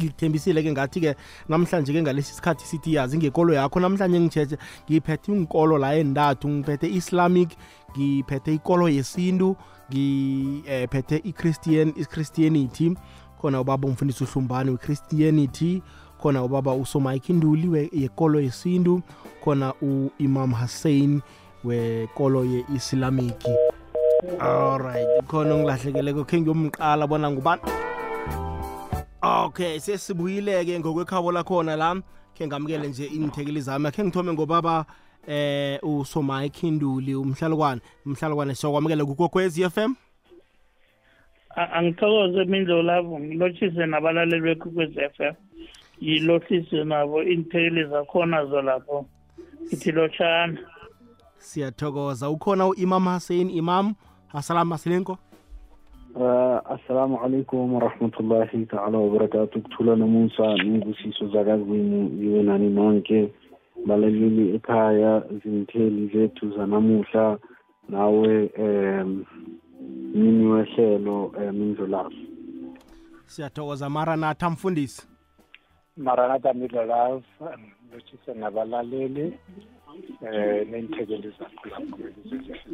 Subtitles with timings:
[0.00, 1.14] ngikuthembisile ke ngathi ke
[1.48, 4.56] namhlanje ke ngalesi sikhathi sithi yazi ngekolo yakho namhlanje ngithethe
[4.90, 7.48] ngiphethe inkolo la endathu ngiphethe islamic
[7.96, 9.56] ngiphethe ikolo yesintu
[9.90, 12.94] ngiphethe i-christian i-christianity.
[13.40, 15.82] Khona ubaba umfundisi uhlumbane we-christianity
[16.18, 19.02] khona ubaba usomike induli yekolo yesintu
[19.44, 21.20] khona u-imam hussein
[21.64, 23.54] wekolo ye-islamiki.
[24.40, 27.87] Alright khona ngilahlekeleko khe ngiyomqala bona ngubani?
[29.22, 32.02] Okay sesibuyile-ke ngokwekhabo lakhona la.
[32.34, 33.86] Khe ngamukele nje inithekeli zami.
[33.86, 34.86] Akhe ngithome ngobaba
[35.26, 37.80] eh usomike induli umhlalukwane.
[38.06, 39.96] Umhlalukwane sokwamukela kukokwez f m?
[41.56, 45.34] Angithokoze mindlo lavo ngilotshise nabalaleli bekhukwez f m.
[46.00, 49.06] Yilohlise nabo iinthekeli zakhona zolapho
[49.72, 50.58] ithi lotshana
[51.38, 52.30] siyathokoza.
[52.30, 53.94] Ukhona u-imam hussein imam.
[54.32, 55.27] Assalamu aselenko Uh,
[56.18, 63.32] assalamu alaikum warahmatullahi taala wabarakatu kuthula nomusa ningusiso zakazimu yiwe nani nonke
[63.86, 67.38] balaleli ekhaya zintheli zethu zanamuhla
[67.88, 69.24] nawe um
[70.14, 72.16] mini wehlelo um mindlulazo
[73.26, 75.08] siyathokoza maranatha mfundisi
[75.96, 77.22] maranatha mindlulazo
[77.94, 79.38] lotshise nabalaleli
[80.22, 82.68] eh neenthekeli zakho lapho kwelizwe jesu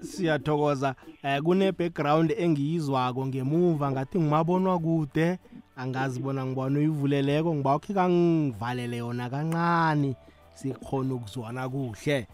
[0.00, 0.94] siyathokoza.
[1.22, 5.38] Eh kune-background engiyizwako ngemuva ngathi ngimabonwa kude.
[5.76, 10.16] Angazi bona ngibona uyivuleleko ngiba ukhe kangivalele yona kancane.
[10.54, 12.26] Sikhona ukuzwana kuhle.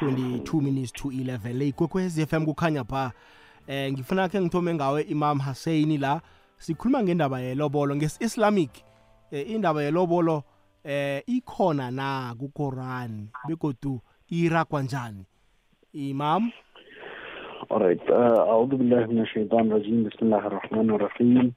[0.00, 3.12] 22 minutes to 11 le ikwekwezi FM kukhanya pha.
[3.66, 6.20] Eh ngifuna ke ngithome ngawe Imam Hussein la.
[6.58, 8.70] Sikhuluma ngendaba yelobolo ngesi-Islamic.
[9.30, 10.42] Eh, indaba yelobolo
[10.84, 14.00] eh ikhona na kuQuran begodu
[14.30, 15.24] iragwa njani?
[15.92, 16.50] Imam?
[17.70, 21.52] Alright, uh, أعوذ بالله من الشيطان الرجيم بسم الله الرحمن الرحيم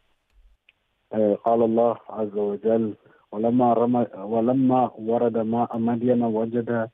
[1.13, 2.93] uh, قال الله عز وجل
[3.31, 6.89] ولما رمى ولما ورد ماء مدين وجد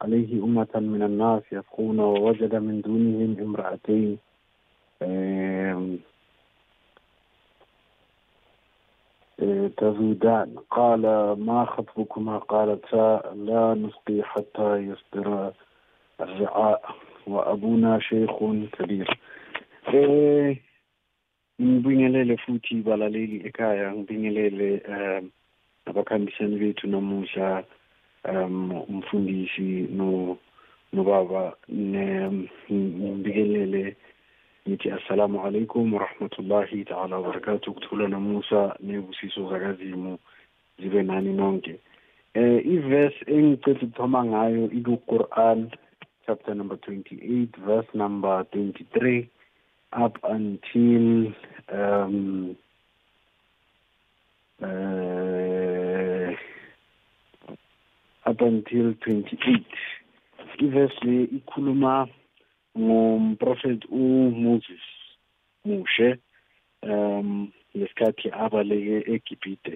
[0.00, 4.18] عليه أمة من الناس يسقون ووجد من دونهم امرأتين
[9.77, 11.01] تذودان قال
[11.39, 15.53] ما خطبكما قالتا لا نسقي حتى يصدر
[16.21, 16.95] الرعاء
[17.27, 18.31] وأبونا شيخ
[18.73, 19.17] كبير
[21.61, 25.23] ngibingelele futhi balaleli ekhaya ngibingelele um
[25.85, 27.63] abakhambisani bethu namuhla
[28.25, 30.37] um umfundisi no
[30.93, 33.83] nobaba ngibingelele
[34.68, 37.72] ngithi assalamu alaikum warahmatullahi taala wabarakatuh.
[37.72, 40.18] Kuthula namusa nebusiso zakazimu
[40.78, 41.80] zibe nani nonke.
[42.34, 45.72] Eh iverse engicethe ukuthoma ngayo iku-Quran
[46.26, 49.28] chapter number 28 verse number 23
[49.96, 51.32] up until
[51.72, 52.56] um
[54.60, 56.28] uh,
[58.28, 59.64] up until 28
[60.60, 62.08] iverse le ikhuluma
[62.78, 64.84] ngumprofet uMoses
[65.64, 66.18] mushe
[66.82, 69.74] um lesikhathi abaleke eGibhite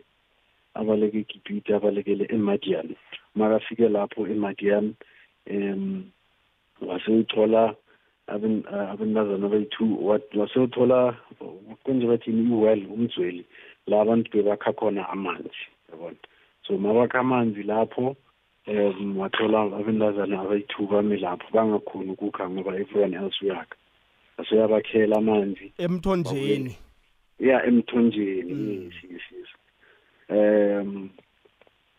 [0.74, 2.88] abaleke eGibhite abalekele eMadian
[3.34, 4.94] makafike lapho eMadian
[5.50, 6.04] um
[6.88, 7.74] wasewuthola
[8.26, 9.90] abentazana abayi-two
[10.38, 11.16] wasewuthola
[11.82, 13.44] kwenje bathini i-well umzweli
[13.86, 16.16] la abantu bebakha khona amanzi yabona?
[16.66, 18.16] So mabakha amanzi lapho
[18.66, 23.76] um wathola abentazana abayi-two bame lapho bangakhoni ukukha ngoba everyone else uyakha.
[24.38, 25.72] Aseyabakhela amanzi.
[25.78, 26.76] Emthonjeni.
[27.38, 28.92] Ya emthonjeni.
[29.10, 29.48] Yes yes
[30.28, 31.10] um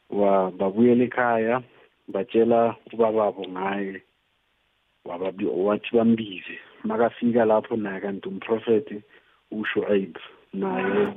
[0.10, 1.64] wa babuyela ekhaya
[2.08, 4.02] batshela ubababo ngaye.
[5.06, 6.60] Wathi bambize.
[6.84, 9.02] Makafika lapho naye kanti umprofeti
[9.52, 10.18] ushuaib
[10.54, 11.14] naye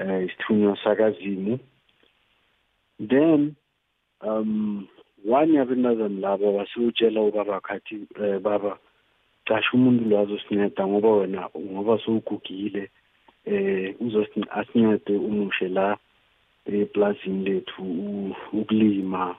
[0.00, 1.58] eh isithunywa sakazimu.
[3.08, 3.56] Then
[4.22, 4.88] um
[5.24, 8.78] one yabentazana labo basewutshela ubaba khathi eh, baba
[9.46, 12.90] casha umuntu lo azosinceda ngoba wena ngoba sowugugile
[13.44, 15.96] eh uzosincede umushe la
[16.66, 19.36] eplazini lethu ukulima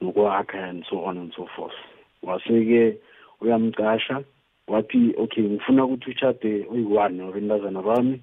[0.00, 1.78] nokwakha and so on and so forth.
[2.22, 2.98] Waseke
[3.40, 4.24] uyamcasha
[4.66, 8.20] wathi okay ngifuna ukuthi uchade oyi-one wabentazana bami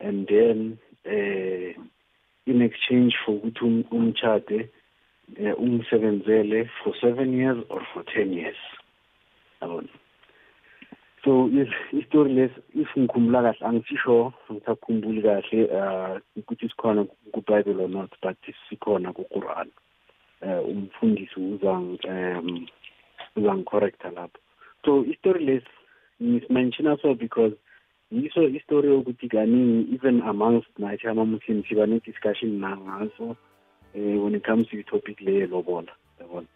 [0.00, 1.74] and then eh
[2.46, 4.68] in exchange for ukuthi um- umchade eh,
[5.58, 8.56] umsebenzele for seven years or for ten years.
[9.62, 9.88] Yabona
[11.24, 11.48] so
[11.92, 18.36] isitori lesi if ngikhumbula kahle angisisho ngisakhumbuli kahle uh ukuthi sikhona ku-bible or not but
[18.70, 19.68] sikhona ku-quran.
[20.42, 22.66] Uh umfundisi uzang um
[23.36, 24.38] uzangicorrecta lapho.
[24.84, 25.68] So isitori lesi
[26.22, 27.52] ngisimenshina so because
[28.10, 33.36] yiso istory yokuthi kaningi even amongst nathi ama-muslims siba ne-discussion nangaso.
[33.94, 36.46] Um when it comes to i-topic le yelobola yabona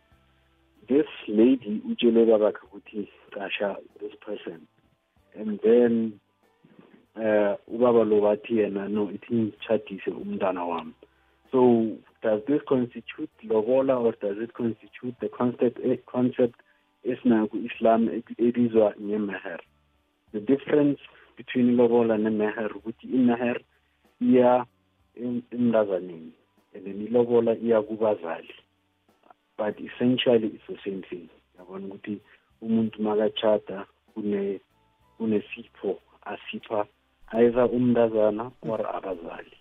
[0.88, 3.08] this lady utshele babakhe ukuthi
[4.00, 4.66] this person.
[5.34, 6.20] And then
[7.16, 10.94] uh ubaba lo bathi yena no ithi ngitshadise umntana wami.
[11.50, 16.60] So does this constitute lobola or does it constitute the concept a concept
[17.06, 18.08] esinayo ku-islam
[18.38, 19.60] ebizwa ngemeher?
[20.32, 20.98] The difference
[21.36, 23.60] between lobola nemeher ukuthi imeher
[24.20, 24.66] iya
[25.16, 26.32] emntazaneni
[26.74, 28.54] and then ilobola iya kubazali.
[29.58, 31.28] But essentially it's the same thing.
[31.58, 32.20] Yabona ukuthi
[32.62, 34.60] umuntu makachada kune
[35.18, 36.86] kunesipho asipha
[37.32, 39.52] either umntazana or abazali.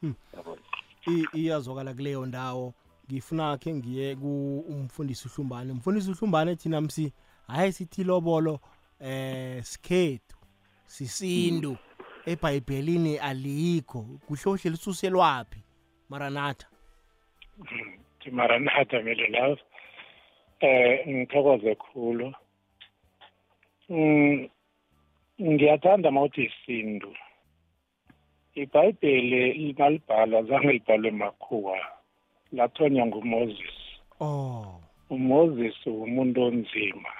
[0.00, 0.14] Hmm.
[0.36, 0.62] yabona?
[1.06, 2.74] I- iyazwakala kuleyo ndawo.
[3.10, 5.72] Ngifuna khe ngiye kumfundisi uhlumbane.
[5.72, 7.12] Mfundisi uhlumbane thina msi
[7.46, 8.60] hayi sithi lobolo
[9.00, 10.36] eh sikhethu
[10.86, 11.76] sisindu
[12.26, 14.06] ebhayibhelini alikho.
[14.26, 15.62] Kuhlohle lisuselwaphi
[16.10, 16.66] maranatha
[18.32, 19.60] Maranatha mele love
[20.60, 22.34] eh ngithokoze khulu.
[23.88, 24.48] Mm,
[25.40, 27.10] ngiyathanda mawuthi isindu
[28.54, 31.78] ibhayibheli nalibhala zange libhalwe makhuwa
[32.52, 33.76] lathonywa ngumoses.
[34.20, 34.80] Oh.
[35.10, 37.12] Umoses umuntu onzima.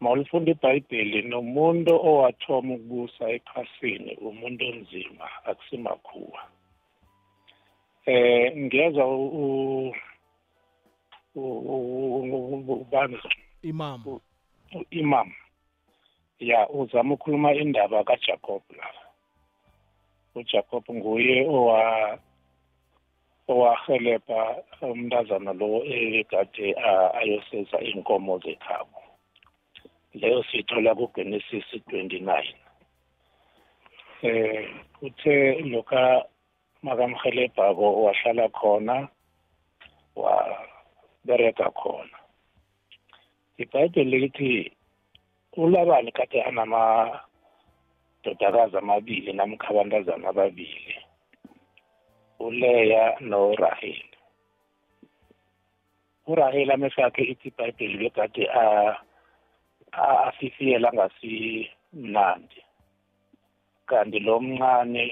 [0.00, 6.40] Mawulifunda ibhayibheli nomuntu owathoma ukubusa ephasini umuntu onzima akusimakhuwa
[8.06, 9.94] eh ngiyezwa u- u-
[11.34, 13.18] u- u- ubani?
[13.62, 14.20] Imam.
[14.90, 15.32] Imam.
[16.38, 18.86] Ya uzama ukukhuluma indaba kaJacob la.
[20.34, 22.18] uJacob nguye owa
[23.48, 28.98] owahelebha umntazana lo ekade a- ayoseza inkomo zekhabo.
[30.14, 32.54] Leyo siyithola kuGenesis 29
[34.22, 34.70] eh
[35.02, 36.24] uthe lokha
[36.84, 38.96] makamhelebhako wahlala khona
[40.20, 42.16] wabereka khona.
[43.62, 44.52] Ibhayibheli lithi
[45.56, 50.96] ulabani kade anamadodakazi amabili namkha abantazana ababili
[52.38, 54.10] uleya noraheli
[56.26, 58.44] uraheli amehlo akhe ithi ibhayibheli bekade
[59.92, 62.60] afifiyela angasimnandi
[63.86, 65.04] kanti lo mncane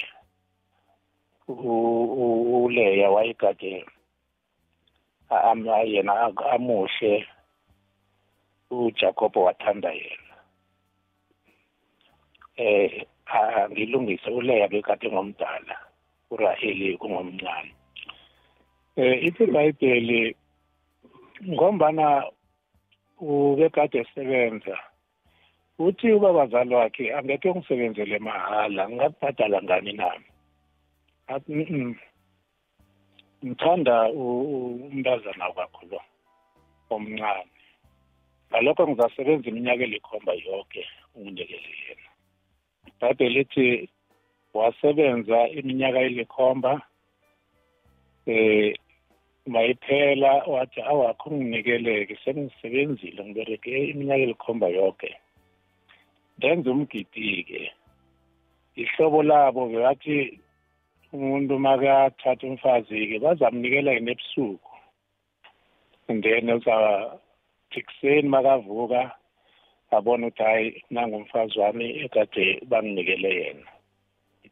[1.53, 3.85] uleya wayegade
[5.31, 7.27] a- am- yena amuhle
[8.71, 10.37] uJacob wathanda yena
[12.57, 13.07] eh
[13.71, 15.77] ngilungise uleya bekade ngomdala
[16.31, 17.73] uraheli kungomncane
[18.97, 20.37] eh ithi iBhayibheli
[21.49, 22.29] ngombana
[23.21, 24.79] ubekade esebenza
[25.79, 30.32] uthi ubabazali wakhe angeke ungisebenzele mahala ngingakubhadala ngani nami athi "Mm-mm.
[33.45, 36.01] Ngithanda u- u- umntazana wakho lo
[36.91, 37.51] omncane.
[38.51, 40.83] Ngalokho ngizasebenza iminyaka elikhomba yonke
[41.15, 42.09] unginikele yena.
[42.89, 43.89] Ibhayibheli lithi
[44.55, 46.73] wasebenza iminyaka elikhomba
[48.27, 48.77] eh
[49.47, 55.11] mayiphela wathi awakho nginikeleke sengisebenzile ngibereke iminyaka elikhomba yonke
[56.39, 57.73] ndenze umgidi-ke.
[58.77, 60.39] Ihlobo labo bebathi
[61.13, 64.73] umuntu makathatha umfazi-ke bazamnikela yena ebusuku
[66.09, 69.01] and then uzathi kuseni makavuka
[69.97, 73.69] abona ukuthi hayi nangumfazi wami ekade banginikele yena.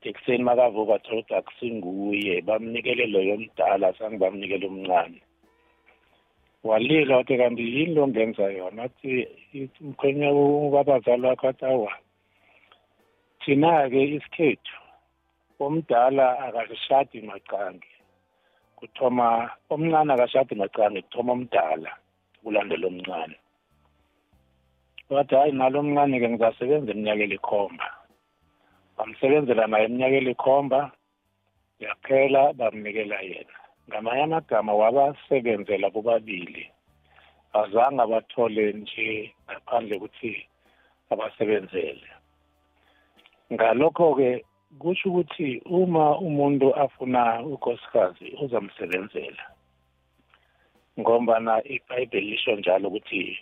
[0.08, 5.20] Ekuseni makavuka athola ukuthi akusinguye bamnikele loyo mdala sange bamnikele omncane
[6.64, 8.82] walila wathi kanti yini lo ngenza yona?
[8.82, 9.28] Athi
[9.80, 11.92] mkhwenya ubabazali wakho athi awa
[13.40, 14.76] thina-ke isikhethu.
[15.60, 17.90] Omdala akashadi macange
[18.78, 21.90] kuthoma omncane akashadi macange kuthoma omdala
[22.42, 23.36] kulandela omncane.
[25.10, 27.86] Wathi hayi nalo omncane-ke ngizasebenza iminyaka elikhomba
[28.96, 30.80] bamsebenzela naye iminyaka elikhomba
[31.80, 33.56] yaphela bamnikela yena.
[33.88, 36.64] Ngamanye amagama wabasebenzela bobabili.
[37.52, 40.32] Azange abathole nje ngaphandle ukuthi
[41.10, 42.08] abasebenzele.
[43.52, 44.44] Ngalokho-ke
[44.78, 49.44] kusho ukuthi uma umuntu afuna unkosikazi uzamsebenzela.
[51.00, 53.38] Ngombana ibhayibheli lisho njalo ukuthi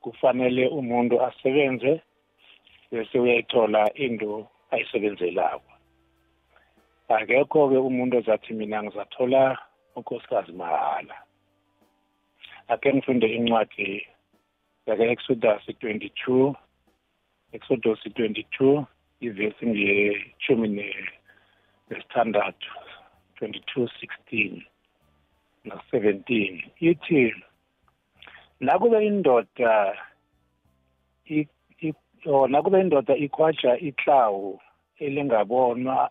[0.00, 2.00] kufanele umuntu asebenze
[2.90, 5.72] bese uyayithola into ayisebenzelako.
[7.08, 9.58] Akekho-ke umuntu ozathi mina ngizathola
[9.96, 11.14] unkosikazi mahala.
[12.68, 14.06] Ake ngifunde incwadi
[14.86, 16.54] yake-exodus 22
[17.52, 18.86] exodus 22
[19.20, 20.68] ivesi ngeshumi
[21.88, 22.70] nesithandathu
[23.40, 24.62] 22:16
[25.64, 27.34] no-17 ithi
[28.60, 29.96] nakube indoda
[32.48, 34.60] nakube indoda ikhwaja iklawu
[34.98, 36.10] elingabonwa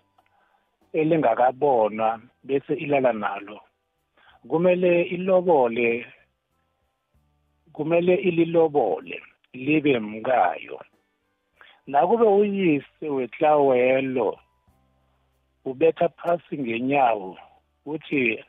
[0.94, 3.62] elingakabonwa bese ilala nalo.
[4.48, 6.06] Kumele ilobole
[7.74, 10.82] kumele ililobole libe mkayo.
[11.88, 14.40] Nakube uyise weklawelo
[15.66, 17.38] ubetha phasi ngenyawo
[17.86, 18.44] uthi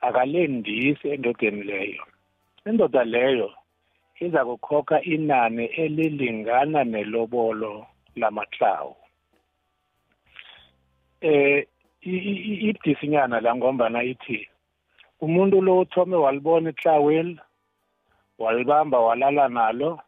[0.00, 2.04] akalendisi endodeni leyo.
[2.66, 3.50] Indoda leyo
[4.20, 8.96] iza kukhokha inani elilingana nelobolo lamaklawu
[11.20, 11.66] eh
[12.02, 14.48] idisinyana la ngombana ithi
[15.20, 17.40] umuntu lo uthome walibona iklaweli
[18.38, 20.00] walibamba walala nalo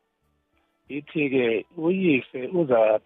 [0.89, 3.01] ithi-ke uyise uza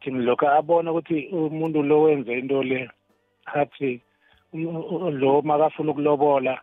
[0.00, 2.90] thini lokho abona ukuthi umuntu lo wenze into le
[3.46, 4.00] athi
[5.20, 6.54] lo makafuna ukulobola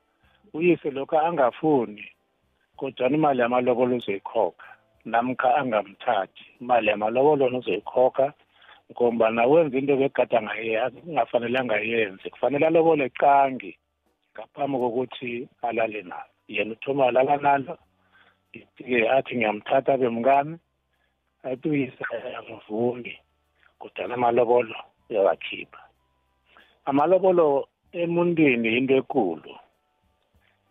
[0.54, 2.06] uyise lokho angafuni
[2.78, 4.74] kodwana imali yamalobolo uzoyikhokha
[5.06, 6.44] namkha angamthathi.
[6.62, 8.34] Imali yamalobolo uzoyikhokha
[8.92, 12.30] ngombana wenza into bekade angafanele angayenzi.
[12.30, 13.78] Kufanele alobole qangi
[14.34, 17.78] ngaphambi kokuthi alale nalo yena uthoma alala nalo.
[18.54, 20.56] Ke athi ngiyamthatha abe mkami
[21.44, 22.04] athi uyise
[22.38, 23.14] angivumi
[23.80, 24.76] kodwana amalobolo
[25.10, 25.82] uyawakhipha.
[26.86, 29.54] Amalobolo emuntwini into ekulu.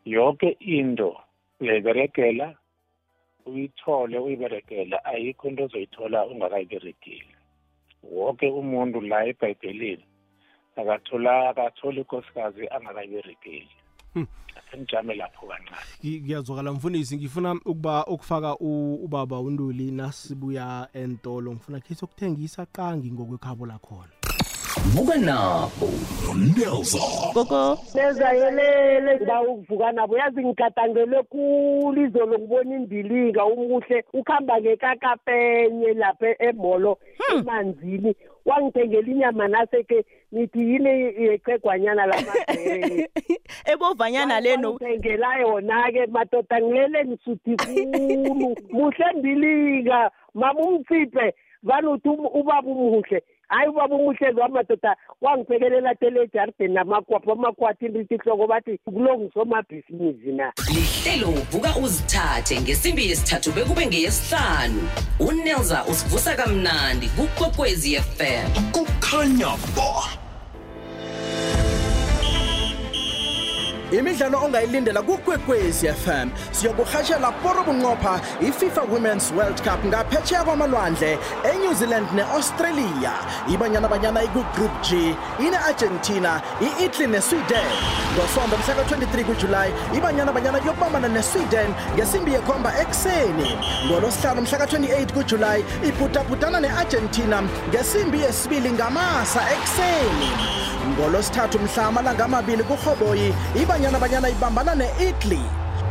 [0.05, 1.11] Yonke into
[1.61, 2.47] uyayiberegela
[3.47, 7.35] uyithole uyiberegela ayikho into ozoyithola ungakayiberegeli.
[8.03, 10.05] Wonke umuntu la ebhayibhelini
[10.77, 13.75] akatholi inkosikazi angakayiberegeli.
[14.15, 14.27] Hmm.
[14.71, 22.67] sengijame lapho kancane ngiyazwakala mfundisi ngifuna ukuba ukufaka ubaba untuli nasibuya entolo ngifuna khe sokuthengisa
[22.67, 24.13] qangi ngokwekhabo lakhona
[24.95, 25.89] vuka nabo
[26.27, 27.01] nonelson
[27.35, 36.43] gogo nezayelele ndawo ukuvuka nabo yazi ngigadangele khulu izolo ngibona indilinga umuhle ukuhamba ngekakapenye lapha
[36.43, 37.39] emolo hmm.
[37.39, 40.91] emanzini wangithengela inyama naseke nithi yini
[41.25, 43.11] yechegwanyana lamabhele
[43.73, 48.57] ebovanyana leno ngithengela yona-ke madoda ngilele ngisuthi khulu.
[48.77, 53.23] Muhle ndilika mama umtsiphe vanuthi ubaba umuhle.
[53.53, 60.33] Hayi ubaba umuhle lo amadoda wangiphekelela tele ejardeni namakwapho amakwati ndithi hloko bathi kulo ngisomabhizinisi
[60.33, 60.53] na?
[60.75, 64.83] Lihlelo vuka uzithathe ngesimbi yesithathu bekube ngeyesihlanu.
[65.29, 70.23] Unelza usivusa kamnandi kukwekwezi fm kukhanya ba.
[73.93, 81.19] Imidlalo ongayilindela kukwekwezi fm siyokurhatshela poro bunqopha ififa women's world cup ngaphetsheya kwamalwandle
[81.55, 83.13] enew zealand ne-australia.
[83.49, 87.73] Ibanyana banyana ikugroup g ine-argentina i-italy nesweden.
[88.15, 93.59] Ngosombe mhla ka-23 kujulayi ibanyana banyana yokubambana nesweden ngesimbi yekhomba ekuseni.
[93.87, 100.62] Ngolosihlanu mhla ka-28 kujulayi ibhudabhudana ne-argentina ngesimbi yesibili ngamasa ekuseni.
[100.93, 105.41] Ngolosithathu mhla amalanga amabili kurhoboyi ibanyana banyana ibambana ne-italy.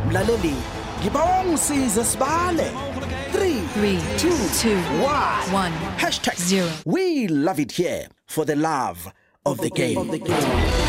[0.08, 0.54] Mlaleli
[1.00, 2.70] ngibawa ungisize sibale.
[3.32, 4.76] 3 2
[5.52, 9.12] 1 hashtag 0 we love it here for the love
[9.44, 10.82] of the game, of the game.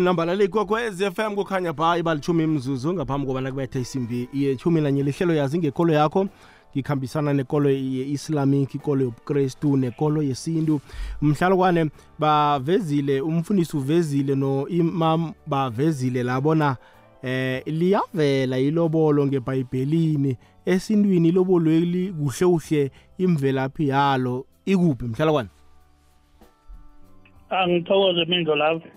[0.00, 5.58] nambalali kokwez FM kukhanya ba ibalithumi imzuzu ngaphambi kobana kubethe isimbi yethumi nanye lihlelo yazi
[5.58, 6.28] ngekolo yakho
[6.76, 10.80] ngikhambisana nekolo ye-islamic ikolo yobuKristu nekolo yesintu.
[11.22, 16.76] Mhlalokwane bavezile umfundisi uvezile no imam bavezile labona
[17.22, 20.36] eh liyavela ilobolo ngebhayibhelini.
[20.66, 24.46] Esintwini ilobolo eli kuhle kuhle imvelaphi yalo.
[24.66, 25.48] Ikuphi mhlalokwane
[27.48, 28.88] angithokoze mindlo lapho.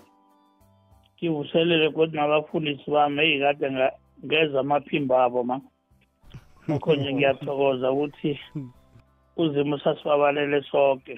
[1.18, 3.92] Ngivuselele kodwa nabafundisi bami eyikade
[4.24, 5.60] ngeza amaphimbo abo ma.
[6.68, 8.32] Ngakho nje ngiyathokoza ukuthi
[9.36, 11.14] uzimo sasibabalele sonke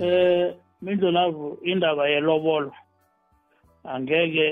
[0.00, 2.72] eh mindlonavu indaba yelobolo
[3.84, 4.46] angeke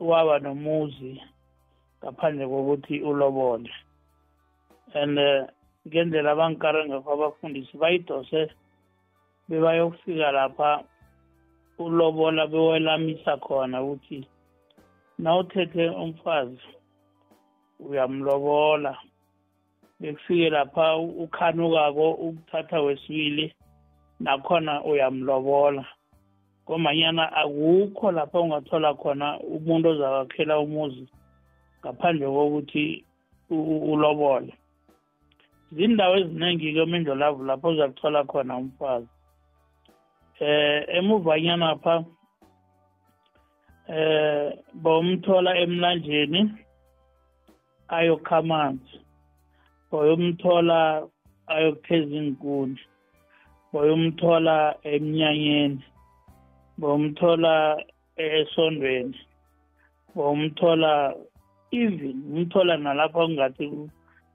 [0.00, 1.20] waba nomuzi
[2.00, 3.70] ngaphandle kokuthi ulobole.
[4.94, 5.46] And eh,
[5.86, 8.50] ngendlela abangikare ngakho abafundisi bayidose
[9.48, 10.84] bebayokufika lapha
[11.78, 14.26] ulobola bewelamisa khona ukuthi
[15.18, 16.68] nawuthethe umfazi
[17.88, 18.98] uyamlobola.
[20.00, 23.54] Bekufike lapha ukhanukako ukuthatha wesibili
[24.20, 25.84] nakhona uyamlobola.
[26.64, 31.08] Ngomanyana akukho lapha ungathola khona umuntu ozakwakhela umuzi
[31.80, 33.04] ngaphandle kokuthi
[33.50, 34.54] ulobole.
[35.72, 39.08] Zindawo eziningi-ke mindlolavu lapho uzakuthola khona umfazi.
[40.40, 42.04] Eh emuvanyana pha
[43.88, 46.40] eh bomthola emlanjeni.
[47.96, 48.96] Ayokha amanzi
[49.90, 50.80] boyomthola
[51.54, 52.80] ayokutheza inkuni
[53.72, 54.56] boyomthola
[54.92, 55.84] emnyanyeni
[56.80, 57.54] bomthola
[58.16, 59.18] esondweni
[60.14, 61.14] bomthola
[61.72, 63.66] even umthola nalapha kungathi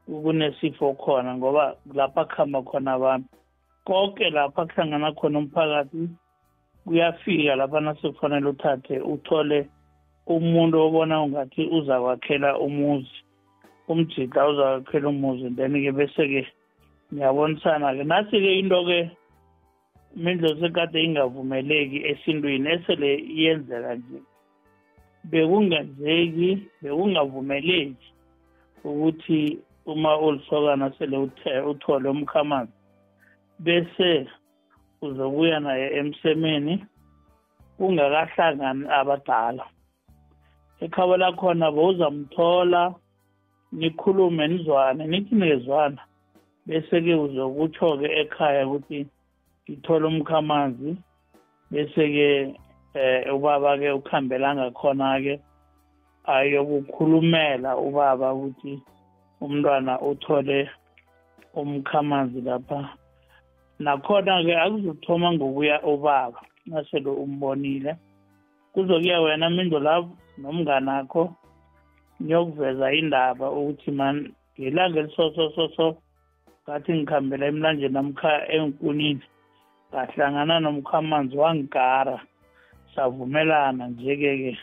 [0.06, 3.30] kunesifo khona ngoba lapha kuhamba khona abantu.
[3.86, 6.10] Konke lapha kuhlangana khona umphakathi
[6.86, 9.68] kuyafika lapha nasekufanele uthathe uthole
[10.28, 13.25] umuntu obona ungathi uzakwakhela umuzi.
[13.88, 16.44] Umjida uzakwakhela umuzi then-ke bese-ke
[17.14, 18.04] ngiyabonisana-ke.
[18.04, 19.00] Nasi-ke into-ke
[20.16, 24.20] imindlo sekade ingavumeleki esintwini esele iyenzeka nje
[25.30, 26.50] bekungenzeki
[26.82, 28.08] bekungavumeleki
[28.84, 31.18] ukuthi uma ulisokana sele
[31.72, 32.72] uthole umkhamazi
[33.60, 34.28] bese
[35.02, 36.86] uzobuya naye emsemeni
[37.78, 39.66] kungakahlangani abadala.
[40.82, 42.96] Ekhabo lakhona bowuzamthola
[43.72, 46.02] nikhulume nizwane nithi nikezwana
[46.66, 49.06] bese-ke uzokutsho-ke ekhaya ukuthi
[49.70, 50.98] ngithole umkhamanzi.
[51.72, 52.56] Bese-ke
[52.94, 55.34] eh ubaba-ke ukhambela ngakhona-ke
[56.26, 58.74] ayokukhulumela ubaba ukuthi
[59.42, 60.70] umntwana uthole
[61.54, 62.80] umkhamanzi lapha.
[63.80, 67.96] Nakhona-ke akuzuthoma ngokuya ubaba nasele umbonile.
[68.74, 71.36] Kuzokuya wena mindo lapho nomnganakho
[72.22, 75.98] ngiyokuveza indaba ukuthi man ngelanga elisosososo
[76.64, 79.24] ngathi ngikhambela emlanjeni namkha enkunini
[79.92, 82.18] ngahlangana nomkhamanzi wangigara
[82.96, 84.54] savumelana nje-ke-ke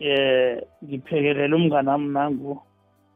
[0.00, 2.52] eh ngiphekelela umnganami nangu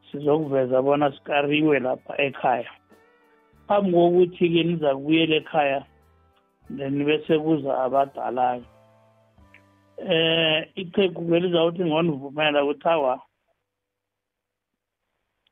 [0.07, 2.71] sizokuveza bona sikariwe lapha ekhaya.
[3.67, 5.79] Phambi kokuthi-ke niza kubuyela ekhaya
[6.69, 8.65] then bese kuza abadala-ke
[9.97, 13.13] eh iqhegu-ke lizawuthi ngonivumela ukuthi awa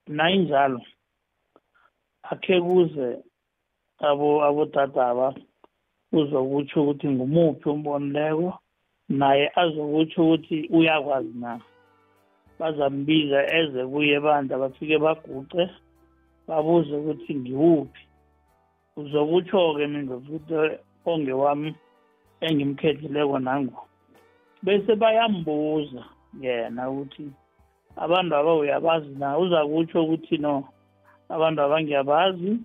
[0.07, 0.81] nayinjalo
[2.31, 3.07] akhe kuze
[4.09, 5.27] abo abodadaba
[6.19, 8.49] uzokutsho ukuthi ngumuphi umbonileko
[9.19, 11.51] naye azokutsho ukuthi uyakwazi na.
[12.59, 15.63] Bazambiza eze kuye bandla bafike baguce
[16.47, 18.03] babuze ukuthi ngiwuphi.
[18.97, 19.85] Uzokutsho-ke
[20.25, 20.55] futhi
[21.05, 21.69] ongewami
[22.45, 23.79] engimkhethileko nangu
[24.63, 26.03] bese bayambuza
[26.41, 27.23] yena ukuthi
[27.97, 30.63] abantu aba uyabazi na uza kutsho ukuthi no
[31.29, 32.59] abantu abangiyabazi.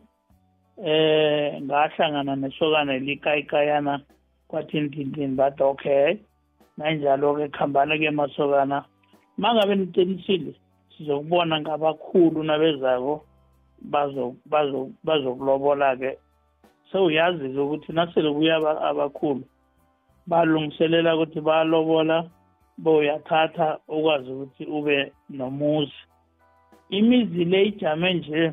[0.84, 4.00] Eh ngahlangana nesokana likayikayana
[4.48, 6.18] kwathintintini bathi okay
[6.78, 8.84] nanjalo-ke kuhambana-ke masokana.
[9.36, 10.54] Mangabe niqinisile
[10.96, 13.24] sizokubona ngabakhulu nabezako
[15.04, 16.18] bazokulobola-ke.
[16.92, 18.56] Sewuyazi-ke ukuthi nasele kuya
[18.88, 19.44] abakhulu
[20.26, 22.24] balungiselela ukuthi bayalobola
[22.82, 26.00] boyathatha ukwazi ukuthi ube nomuzi.
[26.90, 28.52] Imizi le ijame nje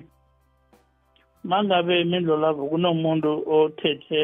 [1.44, 4.22] mangabe imindlo lavo kunomuntu othethe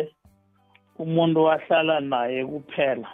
[1.00, 3.10] umuntu wahlala naye kuphela.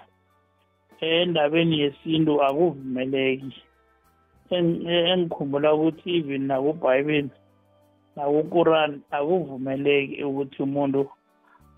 [1.02, 3.54] Endabeni yesintu akuvumeleki.
[4.52, 7.32] Engikhumbula ukuthi even nakubhayibheli
[8.16, 11.02] nakuQuran akuvumeleki ukuthi umuntu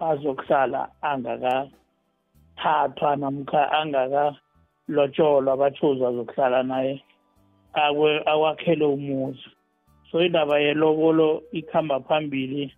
[0.07, 3.61] azokuhlala angakathathwa namkha
[4.89, 7.03] angakalotsholwa batshozi azokuhlala naye
[7.73, 9.39] akwakhele umuzi.
[10.11, 12.73] So indaba yelobolo ikhamba phambili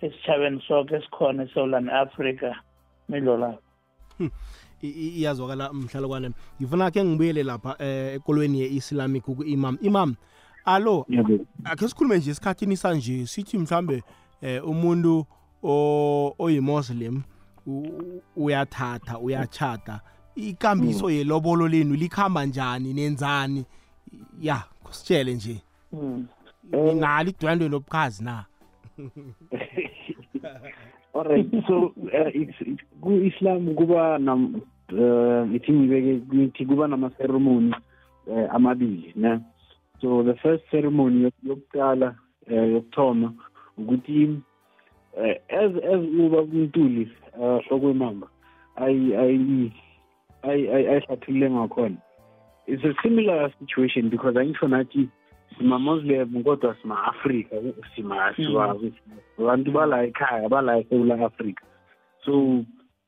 [0.00, 2.54] esitshabeni sonke esikhona eSouthern Africa
[3.08, 3.62] midlolapho
[4.18, 4.30] hmm.
[4.82, 6.30] iyazwakala mhlalokwane
[6.60, 10.16] ngifuna ke ngibuyele lapha eh, ekolweni ye-islamic ku-imam imam.
[10.64, 11.06] Alo
[11.64, 14.02] akhe sikhulume nje esikhathini sanje sithi mhlambe
[14.42, 15.26] eh, umuntu
[16.38, 17.22] oyimuslim
[18.36, 20.00] uyathatha uyachata
[20.36, 21.16] ikambiso hmm.
[21.16, 23.64] yelobolo lenu likhamba njani nenzani
[24.40, 25.56] ya kusitshele nje
[25.90, 26.26] hmm.
[26.72, 28.44] ninalo idwendwe lobukhazi na
[31.14, 32.30] alright so uh,
[33.00, 34.60] ku-islam kuba nam
[34.92, 37.74] uh, ithi ngibeke ngithi kuba nama-ceremony
[38.26, 39.40] uh, amabili ne
[40.00, 42.14] so the first ceremony yokuqala
[42.46, 43.32] uh, yokuthoma
[43.78, 44.24] ukuthi
[45.16, 48.28] uh, as as uba umntuli uh, hlokwemamba
[50.44, 51.96] ayihlathulule ngakhona.
[52.66, 55.08] It's a similar situation because angisho nathi
[55.58, 57.56] sima-muslim kodwa sima-afrika
[57.96, 59.72] sima-abantu mm.
[59.72, 61.64] bala ekhaya bala esewula afrika.
[62.24, 62.64] So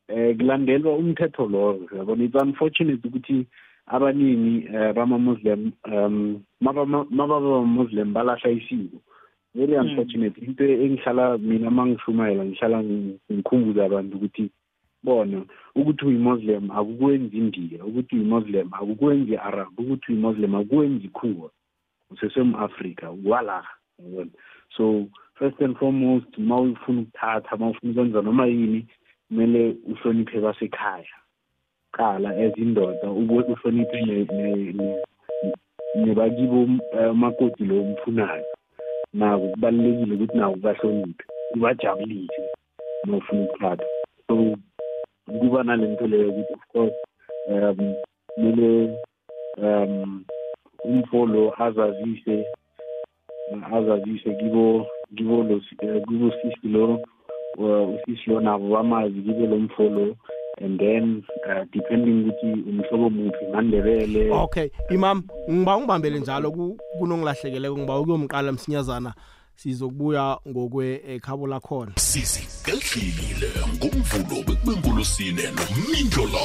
[0.08, 3.46] eh kulandelwa umthetho lowo yabona it's unfortunate ukuthi
[3.86, 9.00] abaningi eh, bama-muslim um mababa-muslim balahla isiko.
[9.54, 10.36] Very unfortunate.
[10.38, 12.84] Into engihlala mina uma ngishumayela ngihlala
[13.32, 14.50] ngikhumbuza abantu ukuthi
[15.06, 15.38] bona
[15.78, 21.48] ukuthi uyi-muslim akukwenzi indiya ukuthi uyi-muslim akukwenzi i-arab ukuthi uyi-muslim akukwenzi ikhuwa
[22.10, 23.64] usesem-afrika wala.
[23.98, 24.30] Yabona
[24.76, 25.06] so
[25.38, 28.86] first and foremost ma ufuna ukuthatha ma ufuna ukwenza noma yini
[29.28, 31.16] kumele uhloniphe basekhaya
[31.92, 34.26] qala as indoda uhloniphe
[35.94, 36.68] nebakibo
[37.12, 38.44] umakoti lo umfunayo.
[39.14, 42.42] Nako kubalulekile ukuthi nako ubahloniphe ubajabulise
[43.04, 43.86] uma ufuna ukuthatha.
[44.28, 44.58] So
[45.26, 46.96] kuba nale nto leyo ukuthi of course
[47.48, 47.94] um
[48.34, 48.96] kumele
[49.58, 50.24] um
[50.84, 52.46] umfolo azazise
[53.72, 54.86] azazise kibo
[55.16, 55.60] kibo lo
[56.08, 57.00] kibo sisi lo
[57.58, 60.16] usisi lo nabo bamazi kibe lo mfolo.
[60.58, 64.30] And then uh, depending ukuthi umhlobo muphi mandebele.
[64.30, 66.50] Okay imam ngiba ungibambele njalo
[66.98, 69.14] kunongilahlekeleko ngiba ukuyomqala msinyazana.
[69.56, 71.92] Sizokubuya ngokwe ekhabo lakhona.
[71.96, 76.40] Sizigedlile ngomvulo bekubengolosine nomindlo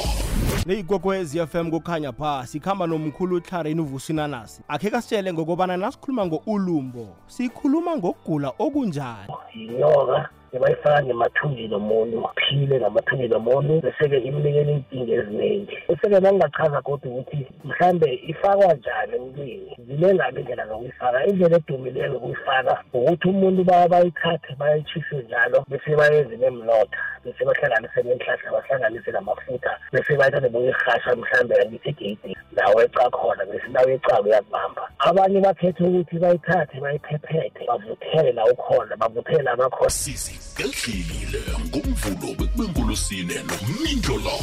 [0.66, 8.52] leyigogwez FM kukhanya pha sikhamba nomkhulu uTlareni uvusinanasi akhe kasitshele ngokobana nasikhuluma ngo-ulumbo sikhuluma ngokugula
[8.58, 9.32] okunjani?
[9.54, 15.76] Yinyoka ebayifaka ngemathunjini omuntu phile ngamathunjini omuntu bese-ke imnikele iy'nkinga eziningi.
[15.88, 19.70] Bese-ke nangingachaza kodwa ukuthi mhlambe ifakwa njani emntwini?
[19.86, 21.26] Zilengabi indlela zokuyifaka.
[21.26, 29.10] Indlela edumileyo zokuyifaka ukuthi umuntu bayithathe bayitshise njalo bese bayenze nemlotha bese bahlanganise nenhlahla bahlanganise
[29.10, 35.84] namafutha bese bayithathe boyirhasha mhlambe ngisegeyidini ndawo eca khona bese ndawo ecako uyakubamba abanye bakhethe
[35.84, 44.36] ukuthi bayithathe bayiphephethe bavuthele la ukhona bavuthele abakhona sizigedlile ngomvulo bekubengolosine nomindlo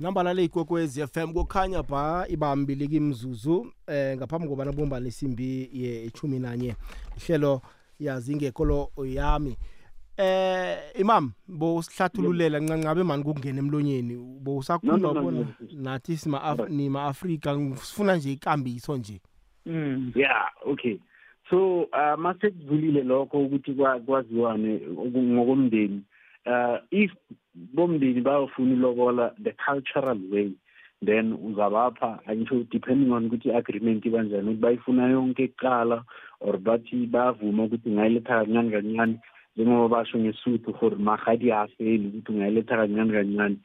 [0.00, 6.76] nambala le ikwekwezi FM kukhanya ba ibambili kimzuzu eh ngaphambi kobana bomba lesimbi ye-10 nanye
[7.16, 7.60] ihlelo
[8.00, 9.56] yazi ngekolo yami.
[10.16, 14.14] Eh imam bo sihlathululela ncancabe mani kungena emlonyeni.
[14.44, 19.20] Bo usakhuluma bona nathi sima nima Afrika sifuna nje ikambiso nje.
[19.66, 20.98] Mm yeah okay.
[21.50, 26.02] So uh mase kuvulile lokho ukuthi kwaziwane ngokomndeni
[26.46, 27.10] uh if
[27.54, 30.52] bomndeni bayofuna ilobola the cultural way
[31.04, 36.04] then uzabapha angisho depending on ukuthi i-agreement ibanjani ukuthi bayifuna yonke kuqala
[36.40, 39.18] or bathi bayavuma ukuthi ungayiletha kancane kancane.
[39.56, 43.56] Njengoba basho ngesuthu for magadi afeli ukuthi ungayiletha kancane kancane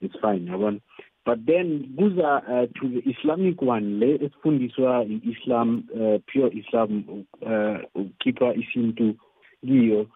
[0.00, 0.80] it's fine yabona
[1.24, 7.04] but then kuza uh, to the islamic one le esifundiswa i-islam uh, pure islam
[7.40, 9.14] uh, ukhipha isintu
[9.66, 10.06] kiyo.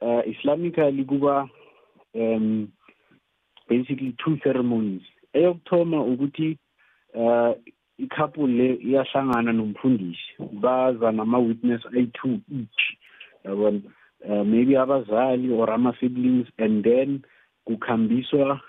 [0.00, 1.48] Uh, islamically kuba
[2.14, 2.68] um
[3.68, 5.02] basically two ceremonies.
[5.32, 6.58] Eyokuthoma ukuthi
[7.14, 7.54] uh
[7.98, 12.98] i-couple le iyahlangana nomfundisi baza nama-witness ayi-two each
[13.44, 13.80] yabona
[14.28, 17.22] uh, maybe abazali or ama-siblings and then
[17.66, 18.60] kukhambiswa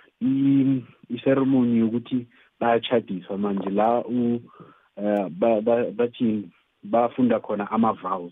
[1.09, 2.27] iceremony yokuthi
[2.59, 4.41] bayachadiswa manje la u
[4.97, 5.27] uh,
[5.95, 6.49] bathini
[6.83, 8.31] bafunda khona ama-vows.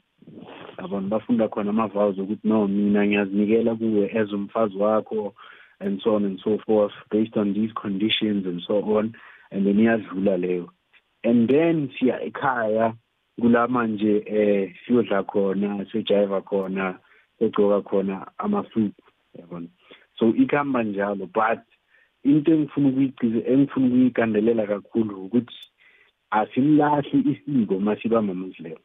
[0.79, 5.33] Yabona bafunda khona ama-vows ukuthi no mina ngiyazinikela kuwe as umfazi wakho
[5.79, 9.13] and so on and so forth based on these conditions and so on
[9.51, 10.69] and then iyadlula leyo.
[11.23, 12.93] And then siya ekhaya
[13.41, 16.99] kula manje eh siyodla khona siyojiva khona
[17.39, 18.93] egcoka khona amasuit
[19.39, 19.67] yabona?
[20.19, 21.59] So ikhamba njalo but
[22.23, 25.55] into engifuna ukuyicize engifuna ukuyigandelela kakhulu ukuthi
[26.31, 28.77] asimlahli isiko masiba mamuslim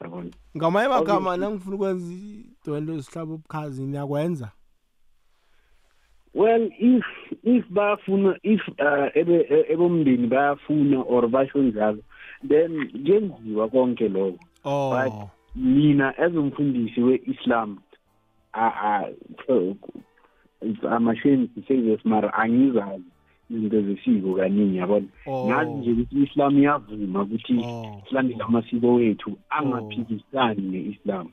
[0.00, 0.30] yabona?
[0.56, 4.50] Ngamaye magama nangifuna ukwenza idwendwe sihlaba ubukhazi niyakwenza?
[6.34, 7.04] Well if
[7.42, 12.02] if bafuna if uh, ebe ebomndeni bayafuna or basho njalo
[12.48, 14.38] then kuyenziwa konke lokho.
[14.64, 14.90] Oh.
[14.90, 17.78] But mina as umfundisi we-islam
[20.62, 23.04] it's amashame to say this mara angizazi
[23.50, 25.06] izinto zesiko kaningi yabona?
[25.28, 27.64] Ngazi nje ukuthi i-islam iyavuma ukuthi
[28.08, 31.28] silandele amasiko wethu angaphikisani ne-islam.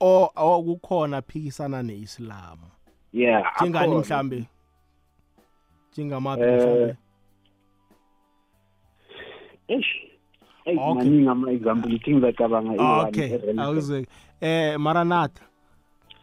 [0.00, 2.58] Oh kukhona phikisana ne-islam.
[3.12, 4.44] Yeah njengani mhlambe?
[5.92, 6.96] Njengamaphi mhlambe?
[9.68, 10.11] eish.
[10.64, 14.06] Hey, maningi ama-example ithi ngizacabanga okay awuzwe
[14.40, 15.42] eh maranatha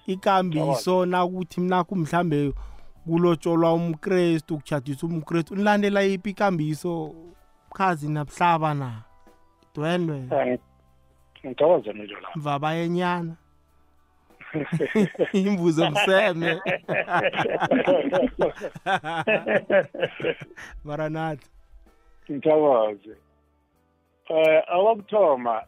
[0.08, 2.54] ikambiso nakuthi mnakho mhlambe
[3.06, 7.16] kulotsholwa umkrestu kuchadisa umkrestu nilandela yiphi ikambiso?
[7.74, 9.02] Khazi nabuhlaba na?
[9.76, 10.24] Dwendwe
[11.46, 13.36] ngithokoze nje la mvabayenyana
[15.34, 16.56] imbuzo mseme.
[20.86, 21.48] Maranatha.
[22.32, 23.16] Ngithokoze.
[24.30, 25.64] Eh awokuthoma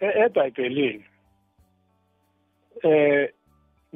[0.00, 1.04] e- ebhayibhelini
[2.82, 3.32] eh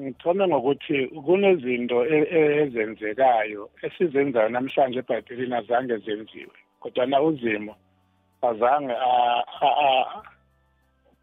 [0.00, 7.74] ngithome ngokuthi kunezinto e- e- ezenzekayo esizenzayo namhlanje ebhayibhelini azange zenziwe kodwa na uzimo
[8.42, 8.94] azange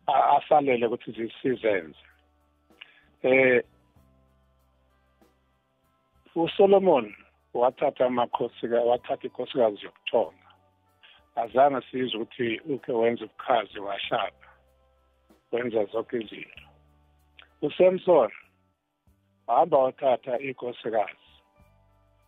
[0.08, 2.00] asalele ukuthi sizenze.
[3.24, 3.64] Eh
[6.36, 7.16] uSolomon
[7.54, 10.41] wathatha amakhosi wathatha inkosikazi yokuthoma.
[11.36, 14.48] Azange sizwe ukuthi uke wenza ubukhazi wahlaba
[15.52, 16.62] wenza zonke izinto.
[17.62, 18.32] uSamson
[19.48, 21.28] wahamba wathatha inkosikazi.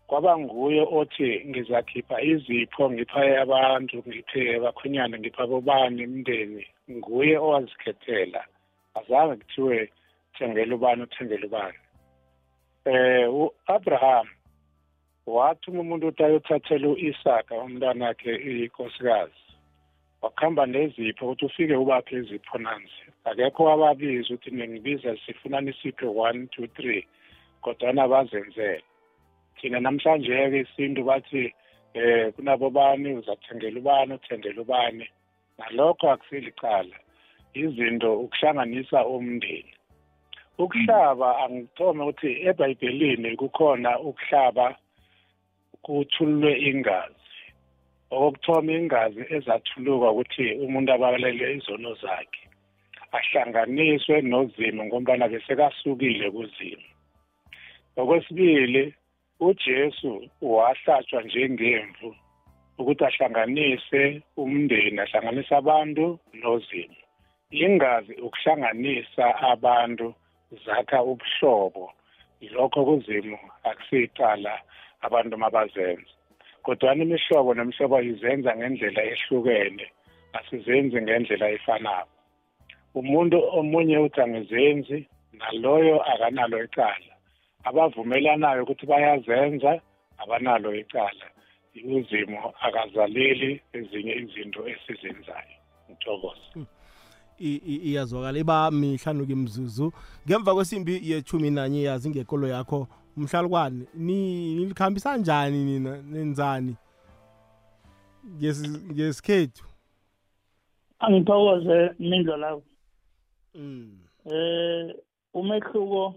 [0.08, 8.46] Kwaba nguye othi ngizakhipha izipho ngipha abantu ngiphe abakhwenyana ngipha bobani imndeni nguye owazikhethela.
[8.96, 9.92] Azange kuthiwe
[10.38, 11.80] thengela ubani uthengela ubani.
[12.86, 14.28] Eh u-abraham
[15.26, 19.44] wathuma umuntu ukuthi ayothathela u-isaka umntwanakhe inkosikazi
[20.22, 26.68] wakuhamba nezipho ukuthi ufike ubaphe izipho nanzi akekho wababiza ukuthi ningibiza sifuna nisiphe one two
[26.68, 27.08] three
[27.64, 28.84] kodwana bazenzele.
[29.62, 31.54] Thina namhlanje-ke isintu bathi
[31.94, 33.14] eh kunabo bani?
[33.14, 34.14] Uzathengela ubani?
[34.14, 35.08] Uthengela ubani?
[35.58, 36.98] Nalokho akusilicala
[37.54, 39.74] izinto ukuhlanganisa umndeni.
[40.58, 44.76] Ukuhlaba angithome ukuthi ebhayibhelini kukhona ukuhlaba
[45.84, 47.19] kuthulwe ingazi.
[48.13, 52.43] Okokuthoma ingazi ezathuluka ukuthi umuntu abalele izono zakhe
[53.17, 56.89] ahlanganiswe nozimo ngombana besekasukile kuzimo.
[58.00, 58.84] Okwesibili
[59.39, 62.10] uJesu wahlatshwa njengemvu
[62.80, 66.06] ukuthi ahlanganise umndeni ahlanganise abantu
[66.41, 67.00] nozimo.
[67.52, 70.08] Ingazi ukuhlanganisa abantu
[70.65, 71.86] zakha ubuhlobo.
[72.54, 74.54] Lokho kuzimo akusicala
[75.06, 76.13] abantu mabazenza
[76.63, 79.86] kodwana imihlobo nemihlobo izenza ngendlela ehlukene
[80.38, 82.13] asizenzi ngendlela efanayo
[83.00, 84.98] umuntu omunye uthi angizenzi
[85.39, 87.13] naloyo akanalo icala.
[87.63, 89.82] Abavumelanayo ukuthi bayazenza
[90.18, 91.26] abanalo icala.
[91.96, 95.58] Uzimo akazaleli ezinye izinto esizenzayo.
[95.89, 96.68] Ngithokoza hmm.
[97.89, 98.39] iyazwakala.
[98.39, 99.94] Iba mihlanu kimzuzu
[100.28, 106.76] ngemva kwesimbi yethumi nanye yazi ngekolo yakho mhlalukwane nilikhambisa njani nina nenzani?
[108.91, 109.63] Ngesikhethu.
[110.99, 112.63] Angithokoze mindlo lawo
[113.56, 113.99] mm.
[114.26, 114.95] eh
[115.34, 116.15] umehluko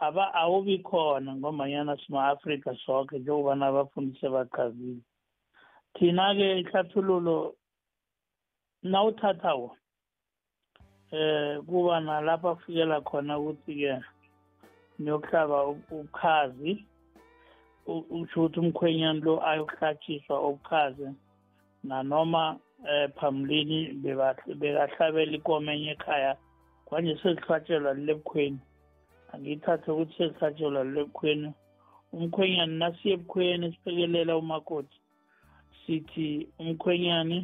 [0.00, 5.02] aba awubi khona ngomanyana sima-afrika sonke njengoba nabafundisi bachazile
[5.94, 7.54] thina-ke ihlathululo
[8.82, 9.76] nawuthatha wo
[11.12, 14.00] eh kuba nalapho afikela khona ukuthi-ke
[14.98, 16.72] niyokuhlaba ubukhazi
[17.86, 21.08] usho ukuthi umkhwenyana lo ayokuhlatshiswa obukhazi
[21.84, 22.42] nanoma
[22.90, 23.78] eh phambilini
[24.60, 26.32] bekahlabela ikomo enye ekhaya
[26.86, 28.60] kwanje selihlatshelwa lilebukhweni
[29.32, 31.48] angiyithathe ukuthi selihlatshelwa lilebukhweni
[32.12, 34.98] umkhwenyana nasiye ebukhweni siphekelela umakoti
[35.80, 36.28] sithi
[36.60, 37.38] umkhwenyani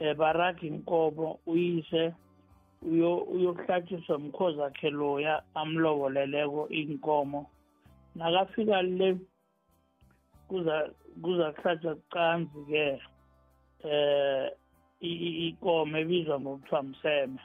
[0.00, 2.12] um baraga inkomo uyise
[2.82, 7.50] uyokuhlatshiswa mkhozi akhe loya amloboleleko inkomo
[8.14, 9.18] nakafika le
[10.48, 10.90] kuza
[11.22, 13.00] kuza kuhlatshwa kucanzi-ke
[13.84, 14.50] eh
[15.00, 17.40] ikomo ebizwa ngokuthiwa mseme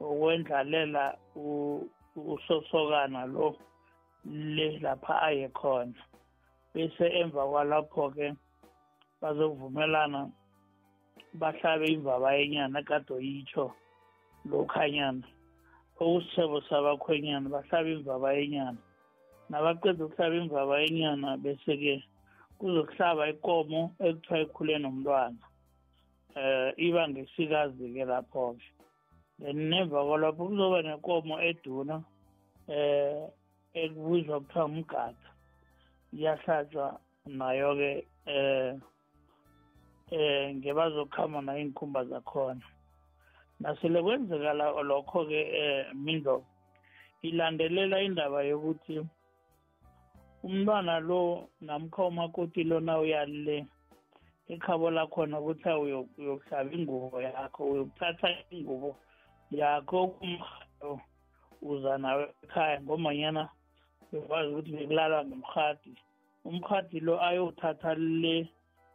[0.00, 1.16] ukwendlalela
[2.16, 3.56] usosokana lo
[4.24, 5.94] le lapha aye khona.
[6.74, 8.34] Bese emva kwalapho-ke
[9.20, 10.30] bazovumelana
[11.34, 13.72] bahlabe imvaba yenyana kade yitsho
[14.50, 15.26] lokhanyana
[16.00, 18.80] okusithebo sabakhwenyana bahlaba imvaba yenyana
[19.50, 21.94] nabaqeda ukuhlaba imvaba yenyana bese-ke
[22.58, 25.42] kuzokuhlaba ikomo ekuthiwa ikhule nomntwana
[26.38, 28.66] eh iba ngesikazi-ke lapho-ke.
[29.38, 31.96] Then nemva kwalapho kuzoba nenkomo eduna
[32.68, 33.26] eh
[33.74, 35.28] ekubizwa kuthiwa umgada
[36.12, 36.86] iyahlatshwa
[37.26, 38.74] nayo-ke eh
[40.10, 42.66] eh ngebazokuhamba nayo iy'nkhumba zakhona.
[43.60, 44.52] Nasele kwenzeka
[44.90, 45.40] lokho-ke
[45.92, 46.44] um mindlo
[47.22, 48.94] ilandelela indaba yokuthi
[50.44, 53.66] umntwana lo namkha umakoti lona uyalile
[54.48, 58.90] ekhabo lakhona ukuthi uyokuhlaba ingubo yakho uyokuthatha ingubo
[59.50, 61.00] yakho kumhado
[61.62, 63.42] uza nawe ekhaya ngomanyana
[64.10, 65.92] bekwazi ukuthi bekulalwa ngemhadi
[66.48, 68.36] umhadi lo ayowuthatha le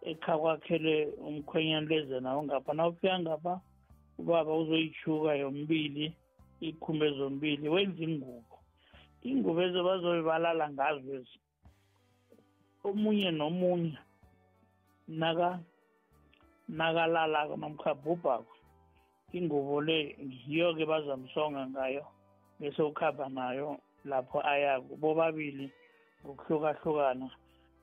[0.01, 0.95] ekha kwakhe le
[1.27, 3.53] umkhwenyana leze nawo ngapha na ufika ngapha
[4.19, 6.13] ubaba uzoyishuka yombili
[6.61, 8.43] ikhumbe zombili wenza ingubo.
[9.23, 11.37] Ingubo ezo bazobe balala ngazo ezi.
[12.83, 13.97] Omunye nomunye
[15.07, 15.59] naka
[16.67, 18.53] nakalalako nomkhabhubhako
[19.37, 22.03] ingubo le ngiyo-ke bazamsonga ngayo
[22.59, 24.95] bese ukhamba nayo lapho ayako.
[25.01, 25.71] Bobabili
[26.23, 27.27] ngokuhlukahlukana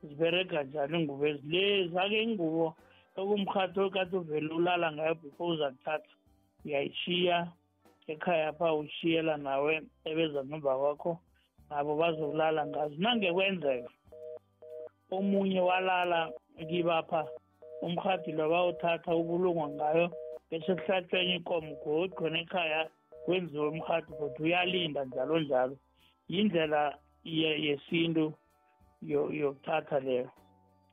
[0.03, 1.45] ziberega njalo ingubo ezi?
[1.53, 2.77] Lezi ake ingubo
[3.17, 6.13] okumkhatho kade uvele ulala ngayo before uzakuthatha
[6.65, 7.39] uyayishiya
[8.13, 11.13] ekhaya pha ushiyela nawe ebeza ngemva kwakho
[11.71, 12.95] nabo bazokulala ngazo.
[12.99, 13.91] Nangekwenzeka
[15.17, 16.21] omunye walala
[16.69, 17.23] kibapha
[17.83, 20.07] umhadi lo bawuthatha ubulungwa ngayo
[20.51, 22.81] bese kuhlatshwa enye ikomo godwa ekhaya
[23.25, 25.77] kwenziwe umhadi kodwa uyalinda njalo njalo.
[26.29, 28.35] Yindlela yesintu
[29.03, 30.29] yokuthatha leyo.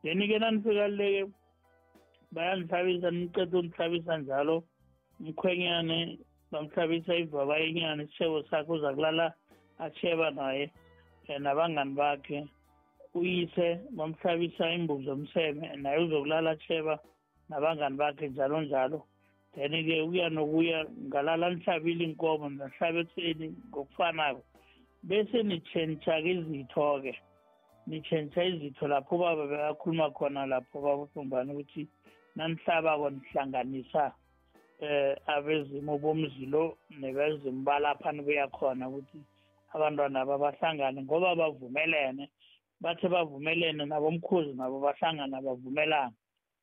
[0.03, 1.31] Then-ke nanifika leke
[2.31, 4.63] bayangihlabisa niceda ungihlabisa njalo.
[5.19, 5.97] Umkhwenyane
[6.51, 9.25] bamhlabisa ivaba yenyana isishebo sakhe uza kulala
[9.85, 10.71] asheba naye
[11.39, 12.39] nabangani bakhe
[13.13, 16.99] uyise bamhlabisa imbuzi zomseme naye uzokulala asheba
[17.49, 18.99] nabangani bakhe njalo njalo.
[19.55, 24.41] Then-ke ukuya nokuya ngalala nihlabile inkomo nahlaba ekuseni ngokufanako
[25.07, 27.13] bese nitshentsha-ke izitho-ke
[27.87, 31.83] nitshentsha izitho lapho ubaba bekakhuluma khona lapho babufumbani ukuthi
[32.35, 34.13] nanihlabako nihlanganisa
[34.79, 39.17] eh abezimo bomzilo nebezimo balapha nibuya khona ukuthi
[39.73, 42.29] abantwana babahlangane ngoba bavumelene
[42.81, 46.13] bathe bavumelene nabomkhuzi nabo bahlangana bavumelana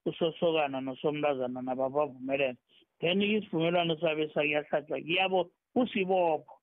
[0.07, 2.59] usosokana nosomntazana nabo bavumelene.
[3.00, 6.55] Then isivumelwano sabe sakuyahlatshwa kuyabo usibopho.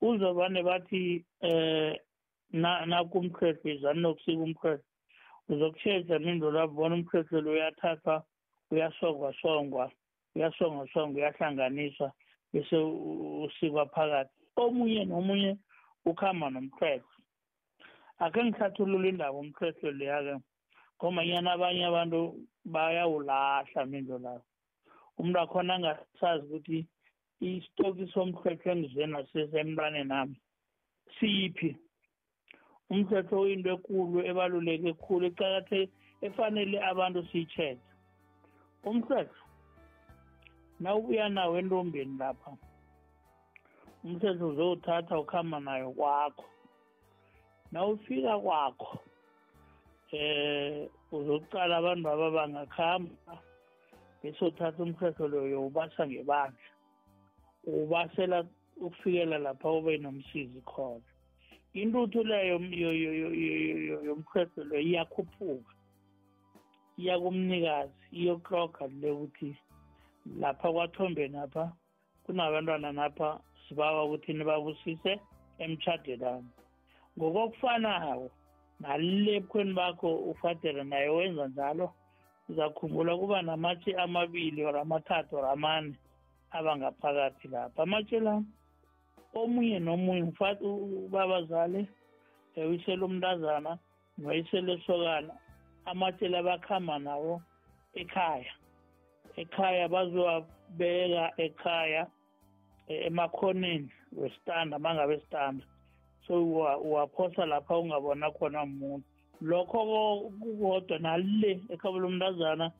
[0.00, 1.96] Uzobane bathi eh
[2.52, 4.82] nakumkhehle izani nokusika umkhehle
[5.48, 8.24] uzokushesha nindo lapho bona umkhehle lo uyathathwa
[8.70, 9.90] uyasongwa
[10.32, 12.12] songwa uyasongwa songwa uyahlanganiswa
[12.52, 14.30] bese usikwa phakathi.
[14.56, 15.56] Omunye nomunye
[16.04, 17.02] ukhamba nomkhehle
[18.18, 20.34] akhe ngihlathulula indaba umkhehle leya-ke
[20.96, 22.18] ngomanyana abanye abantu
[22.64, 24.46] bayawulahla mindo lapho
[25.18, 26.78] umuntu akhona angasazi ukuthi
[27.40, 30.36] isitoki somkhehle engize nasesemntwaneni nami
[31.16, 31.70] siyiphi
[32.90, 35.80] umthetho uyinto ekulu ebaluleke khulu ecakathe
[36.26, 37.82] efanele abantu siyitshele
[38.88, 39.41] umthetho
[40.82, 42.50] nawubuya nawo entombeni lapha.
[44.04, 46.44] Umthetho uzowuthatha ukuhamba nayo kwakho.
[47.72, 48.98] Nawufika kwakho
[50.12, 53.34] eh uzokucala abantu aba bangakhamba
[54.22, 56.68] bese uthatha umthetho loyo ubasa ngebandla.
[57.64, 58.44] Ubasela
[58.76, 61.08] ukufikela lapha ube nomsizi khona.
[61.74, 62.58] Intuthu leyo
[64.06, 65.72] yomthetho leyo iyakhuphuka
[66.98, 69.56] iya kumnikazi iyokloga le ukuthi
[70.40, 71.72] lapha kwathombeni apha
[72.24, 75.12] kunabantwana napha sibawa ukuthi nibabusise
[75.58, 76.50] emtshadelani
[77.16, 78.30] ngokokufanayo
[78.80, 81.86] nale ebukhweni bakho ufadele naye wenza njalo
[82.48, 85.94] uzakhumbula kuba namatshe amabili or amathathu or amane
[86.50, 87.82] abangaphakathi lapha.
[87.82, 88.42] Amatshe la
[89.34, 90.32] omunye nomunye
[91.06, 91.88] ubabazale
[92.56, 93.78] uyisele umntazana
[94.18, 95.34] noyisele esokana
[95.90, 97.42] amatshe la bakhamba nawo
[97.94, 98.52] ekhaya.
[99.36, 102.06] Ekhaya bazowabeka ekhaya
[102.88, 105.64] emakhoneni wesitanda mangabe sitanda.
[106.26, 106.42] So
[106.84, 109.06] uwaphosa lapha ungabona khona muntu
[109.40, 112.70] lokho kukodwa nale ekhabo lomntazana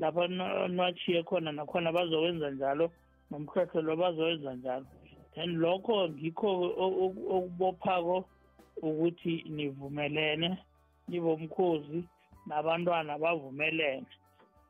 [0.00, 0.28] lapha
[0.68, 2.90] nwachiye khona nakhona bazowenza njalo
[3.30, 4.86] nomkhetho lo bazowenza njalo.
[5.34, 6.48] Then lokho ngikho
[7.36, 8.24] okubophako
[8.82, 10.58] ukuthi nivumelene
[11.08, 12.04] nibomkhozi
[12.46, 14.06] nabantwana bavumelene.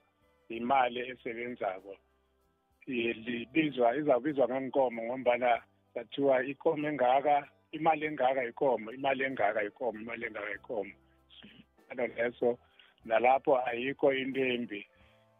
[0.49, 1.97] imali esebenzako.
[2.86, 5.62] Libizwa izawubizwa ngenkomo ngombana
[5.95, 10.93] sathiwa ikomo engaka imali engaka ikomo imali engaka ikomo imali engaka ikomo
[11.91, 12.59] ano leso
[13.05, 14.86] nalapho ayikho into embi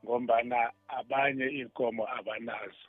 [0.05, 2.89] ngombana abanye iy'nkomo abanazo.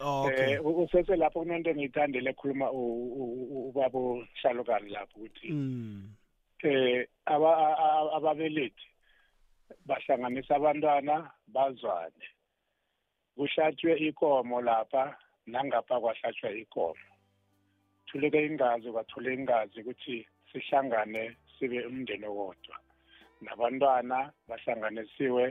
[0.00, 0.54] Okay.
[0.54, 5.48] Eh usese lapho kunento engiyithandele ekhuluma ubaba uHlalukani lapho ukuthi
[6.62, 8.86] eh ababelethi
[9.86, 12.26] bahlanganisa abantwana bazwane.
[13.36, 17.06] Kuhlatshwe ikomo lapha nangapha kwahlatshwa ikomo.
[18.06, 22.76] Thuleke ingazi kwathule ingazi ukuthi sihlangane sibe umndeni owodwa.
[23.44, 25.44] Nabantwana bahlanganisiwe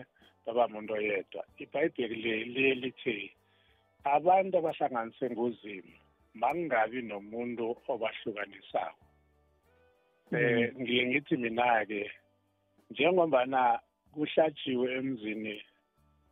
[0.45, 1.45] baba muntu oyedwa.
[1.61, 2.15] Ibhayibheli
[2.53, 3.31] liye lithi
[4.03, 5.95] abantu abahlanganise nguzimo
[6.41, 8.97] makungabi nomuntu obahlukanisayo
[10.31, 12.01] eh ngiye ngithi mina-ke
[12.91, 13.61] njengombana
[14.13, 15.55] kuhlatshiwe emzini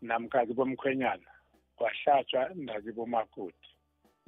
[0.07, 1.29] namkha kibomkhwenyana
[1.77, 3.71] kwahlatshwa nakibomakoti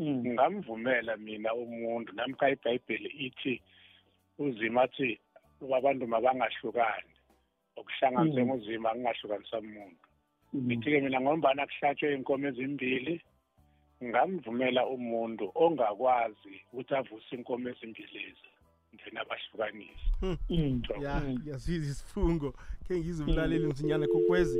[0.01, 3.55] ngingamvumela mina umuntu namkha ibhayibheli ithi
[4.43, 5.09] uzima athi
[5.77, 7.13] abantu mabangahlukani.
[7.79, 10.05] Okuhlanganise nguzima kungahlukanisa umuntu.
[10.55, 13.15] Ngithi-ke mina ngombana kuhlatshwe iy'nkomo ezimbili
[14.03, 18.49] ngamvumela umuntu ongakwazi ukuthi avuse inkomo ezimbili lezi
[18.97, 20.07] then abahlukanise.
[21.01, 22.49] Ya ngiyasizwa isifungo.
[22.87, 24.59] Khe ngizwe umlaleli msinyana kokwezi.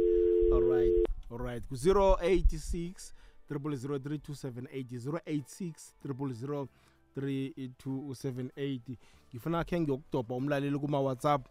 [0.54, 3.14] Alright alright ku-086
[3.52, 5.93] 0003278 086
[7.18, 8.97] 3278
[9.30, 11.41] ngifuna khe ngiyokudobha umlaleli kuma-whatsapp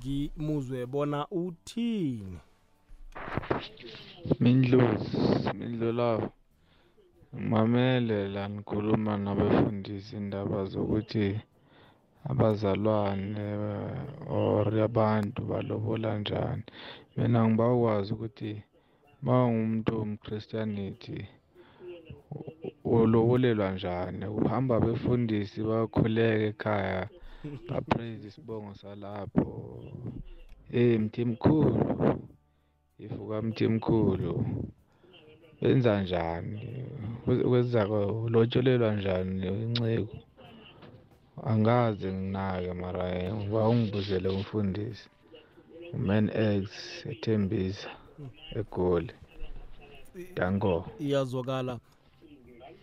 [0.00, 2.38] ngimuzwe bona uthini.
[4.40, 5.16] Mindlozi
[5.58, 6.28] mindlolavo
[7.50, 11.40] mamele la nikhuluma nabefundisi indaba zokuthi
[12.30, 13.44] abazalwane
[14.28, 16.64] or abantu balobola njani.
[17.16, 18.52] Mina ngibakwazi ukuthi
[19.22, 21.18] ma ungumuntu womchristianity
[22.94, 24.24] ulobolelwa njani?
[24.38, 27.02] Uhamba befundisi bakhuleka ekhaya
[27.68, 29.48] bapraise isibongo salapho.
[30.72, 31.74] Hey mthi mkhulu
[32.98, 34.32] ifuka mthi mkhulu
[35.60, 36.60] benza njani
[37.48, 40.16] kwenza ulotsholelwa njani inceku?
[41.50, 45.06] Angazi nginake mara ngiba ungibuzele umfundisi.
[45.94, 46.26] Uman
[46.60, 46.66] x
[47.12, 47.90] ethembisa
[48.58, 49.12] egoli.
[50.36, 50.74] Danko.
[51.04, 51.74] Iyazwakala.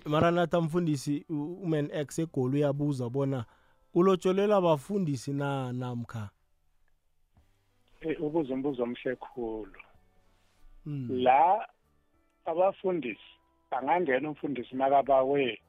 [0.07, 3.45] Maranatha mfundisi uman x egoli uyabuza bona
[3.93, 6.29] ulotsholela abafundisi na namkha?
[8.19, 9.81] Ubuza umbuzo omhle khulu.
[11.09, 11.67] La
[12.45, 13.29] abafundisi
[13.71, 15.59] angangena umfundisi makabawe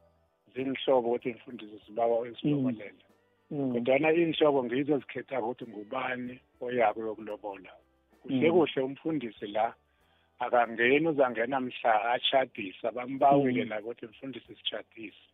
[0.55, 3.05] zinhlobo ukuthi imfundiso sibawa esilobolela
[3.49, 7.72] kodwana iy'nhlobo ngizo ezikhetha ukuthi ngubani oyako yokulobola.
[8.22, 9.74] Kuhle kuhle umfundisi la
[10.39, 15.24] akangeni uzangena mhla ashadisa bambawile la ukuthi mfundisi sishadise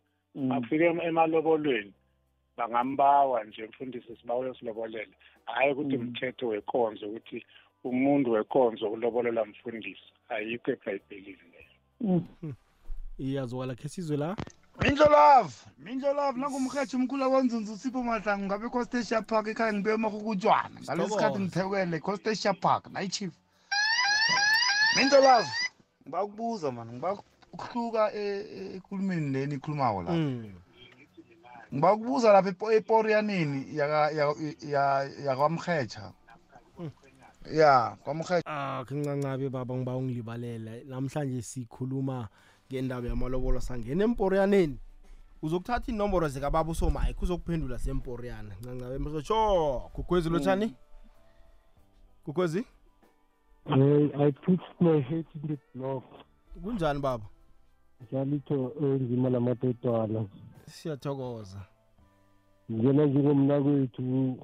[0.51, 1.93] akufike emalobolweni
[2.57, 5.13] bangambawa nje mfundisi sibawe silobolele
[5.45, 7.45] hhayi ukuthi mthetho wekonzo ukuthi
[7.83, 12.23] umuntu wekonzo ulobolela mfundisi ayikho ebhayibhelini leyo.
[13.23, 14.35] Iyazwakala khe sizwe la?
[14.83, 21.39] Mindlolove mindlolove nangumrhetshi umkhulu akonzunza usipho mahlangu ngabe costasia park ekhaya ngibe emarhukutshwana ngalesi sikhathi
[21.39, 23.33] ngithekele costasia park nayi chief.
[24.95, 25.49] Mindlolove
[26.03, 27.17] ngiba ukubuza mani ngiba
[27.53, 30.17] ukuhluka ekulumeni leni ikhulumako lapha.
[31.73, 33.77] Ngiba ukubuza lapha eporiyaneni
[35.25, 36.11] yakwamrhetsha
[37.51, 42.27] ya kwamrhetsha ah kincancabe baba ngiba ungilibalela namhlanje sikhuluma
[42.69, 44.79] ngendaba yamalobolo sangena emporiyaneni.
[45.41, 50.75] Uzokuthatha inomboro zikababa usomike uzokuphendula semporiyana ncancabe mretsho kukwezi lotshani
[52.23, 52.65] kukwezi
[53.67, 56.03] Hey, I pitched my head in the block.
[56.63, 57.25] kunjani baba
[58.11, 60.25] Jalito enzima namadodana.
[60.69, 61.65] siyathokoza
[62.71, 64.37] Ngena njengomnakwethu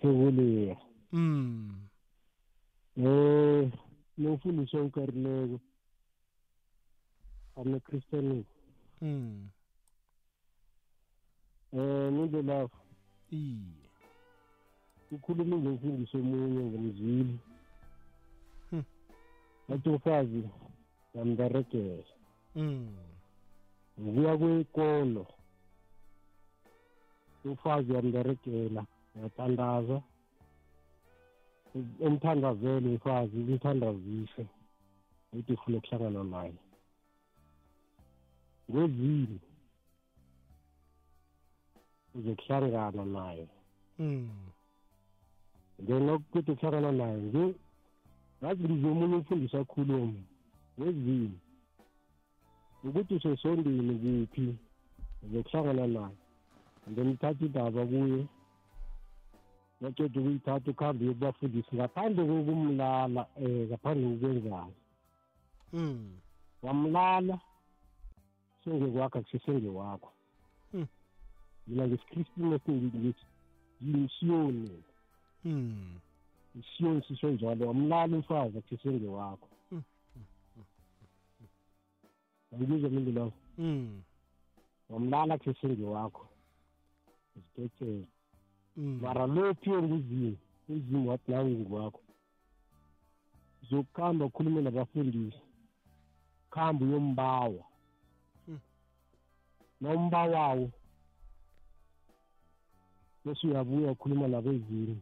[0.00, 0.76] Hlebuleya.
[1.12, 1.72] mm
[2.96, 3.70] Eh,
[4.18, 5.60] nomfundisi onkarileko.
[7.56, 8.44] I'm a Christian.
[9.00, 9.48] mm
[11.72, 12.78] eh ninde lapho
[13.30, 13.56] iye
[15.12, 17.38] ukhuluma ngemfundiso omunye ngomzwili Hmm.
[19.68, 20.42] Bathi umfazi
[21.14, 22.04] yamberegela
[22.54, 22.96] mm.
[23.98, 25.26] Ukuya kwekolo
[27.44, 28.82] umfazi yamberegela
[29.22, 30.02] yatandaza
[32.06, 34.44] umthandazele umfazi umthandazise
[35.32, 36.58] uthi ufuna ukuhlangana naye.
[38.70, 39.38] Ngozini
[42.14, 43.46] uzokuhlangana naye.
[43.98, 44.30] Mm.
[45.86, 47.54] Then okuthi ukuhlangana naye nje
[48.38, 50.20] ngazi ngize omunye umfundisi akhuluma
[50.78, 51.38] ngezini
[52.86, 54.46] ukuthi usesondini kuphi
[55.24, 56.16] uzokuhlangana naye.
[56.94, 58.26] Then uthatha indaba kuye.
[59.80, 64.74] Baceda ukuyithatha ukuhambe uyokubafundisi ngaphandle kokumlala um ngaphandle kokwenzani
[65.72, 66.16] mm
[66.62, 67.36] wamlala
[68.64, 70.10] sengekwakho akusesengewakho
[70.72, 70.86] Hmm.
[71.66, 73.24] mina ngesikristini esingithi
[73.80, 74.82] yimsiyoni
[76.56, 79.82] mm isiyoni sisho njalo wamlala umfazi akusesengewakho Hmm.
[82.52, 84.02] angikuzwa mindi lowo mm
[84.90, 86.28] wamlala akusesengewakho
[87.36, 88.06] isibhethele
[88.76, 90.36] mm mara lophiwe nguzimu
[90.68, 92.00] uzimu wathi nawe ngingwakho
[93.62, 95.38] uzokuhamba ukhulume nabafundisi.
[96.50, 97.64] Kuhamba uyombawa.
[98.46, 98.58] Hmm.
[99.80, 100.70] nombawawo
[103.24, 105.00] bese uyabuya ukhuluma nabezimu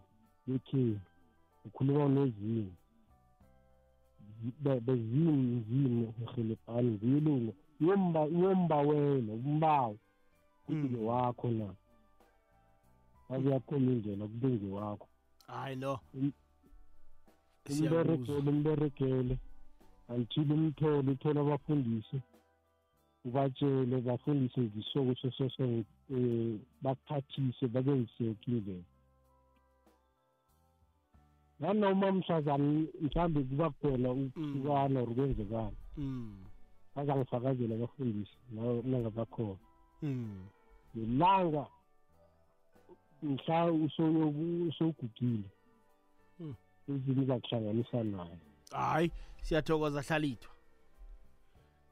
[1.65, 2.73] bekheni ukhuluma nezimu
[4.61, 7.53] Be- bezimu zimu uhelebhani ziyelunga
[8.31, 9.97] uyombawela umbawo
[10.69, 10.91] ukuthi Mm.
[10.93, 11.75] ngewakho na?
[13.29, 15.09] Akuyakhona indlela kube ngewakho
[15.47, 16.01] hayi no
[17.71, 19.39] umberegele umberegele.
[20.09, 22.21] Until umthole uthole abafundisi.
[23.25, 28.85] Ubatshele bafundise ngisoko sesese um bakuthathise bakenziseke indlela.
[31.61, 36.45] Nanoma mhlazane mhlawumbe kuba khona ukuhlukana or kwenzekana mm.
[36.97, 38.37] bazangifakazela abafundisi
[38.85, 39.57] nangabakhona.
[40.03, 40.47] Mm.
[40.95, 41.67] Nelanga
[43.23, 45.51] mhla usoyoku- usowugugile
[46.41, 46.55] Mm.
[46.89, 48.39] ezinye zakuhlanganisa naye.
[48.71, 49.11] Hayi
[49.43, 50.51] siyathokoza hlalithwa.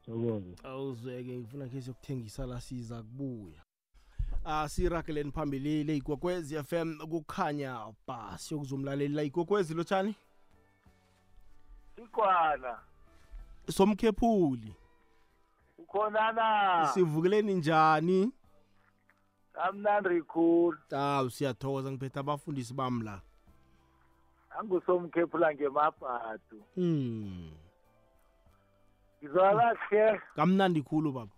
[0.05, 3.61] Thokoza awuzweke ngifuna khe siyokuthengisa la siza kubuya.
[4.45, 10.15] Ah sirageleni phambili le igogwezi FM kukhanya ba siyokuzumlalela igogwezi lotshani
[11.95, 12.79] Sikhona.
[13.69, 14.75] somkhephuli
[15.77, 16.87] Ukhonana.
[16.93, 18.31] sivukeleni njani
[19.53, 20.77] Kamnandi khulu.
[20.91, 23.21] awu siyathokoza ngiphethe abafundisi bami la
[24.59, 26.63] Angusomkhephula ngemabhadu.
[26.77, 27.51] mm
[29.23, 30.21] Ngizwa kahle.
[30.35, 31.31] kamnandi khulu baba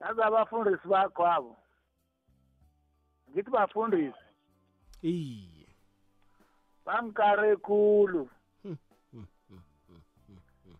[0.00, 1.56] Nazi abafundisi bakho abo.
[3.30, 4.24] Ngithi bafundisi
[5.02, 5.66] iye
[6.86, 8.28] bangikare khulu.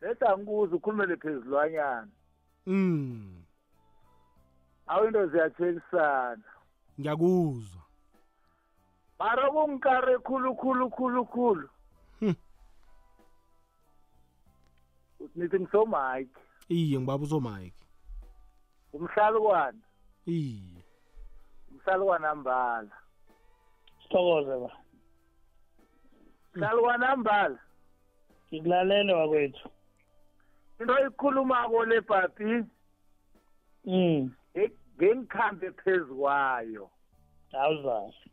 [0.01, 2.09] Leta ngikuze ukhulumele phezulwanyana.
[2.66, 3.45] mm
[4.87, 6.43] Awu into ziyatshekisana.
[7.01, 7.83] ngiyakuzwa
[9.19, 11.69] Mara kungikare khulu khulu khulu khulu.
[12.21, 12.35] Hmm.
[15.35, 16.41] Nithi ngisomike.
[16.69, 17.85] iye ngibaba uzomike
[18.99, 19.78] Umhlalukwana.
[20.26, 20.82] iye
[21.70, 22.90] Umhlalukwana mbala.
[24.03, 24.70] sithokoze ba.
[26.55, 27.59] Mhlalukwana mbala.
[28.53, 29.68] ngikulalele wakwethu.
[30.80, 32.64] Into ikhulumako le bhabi
[33.84, 34.30] mm
[34.99, 36.90] ngengikhambe phezu kwayo.
[37.53, 38.30] Awuzazi.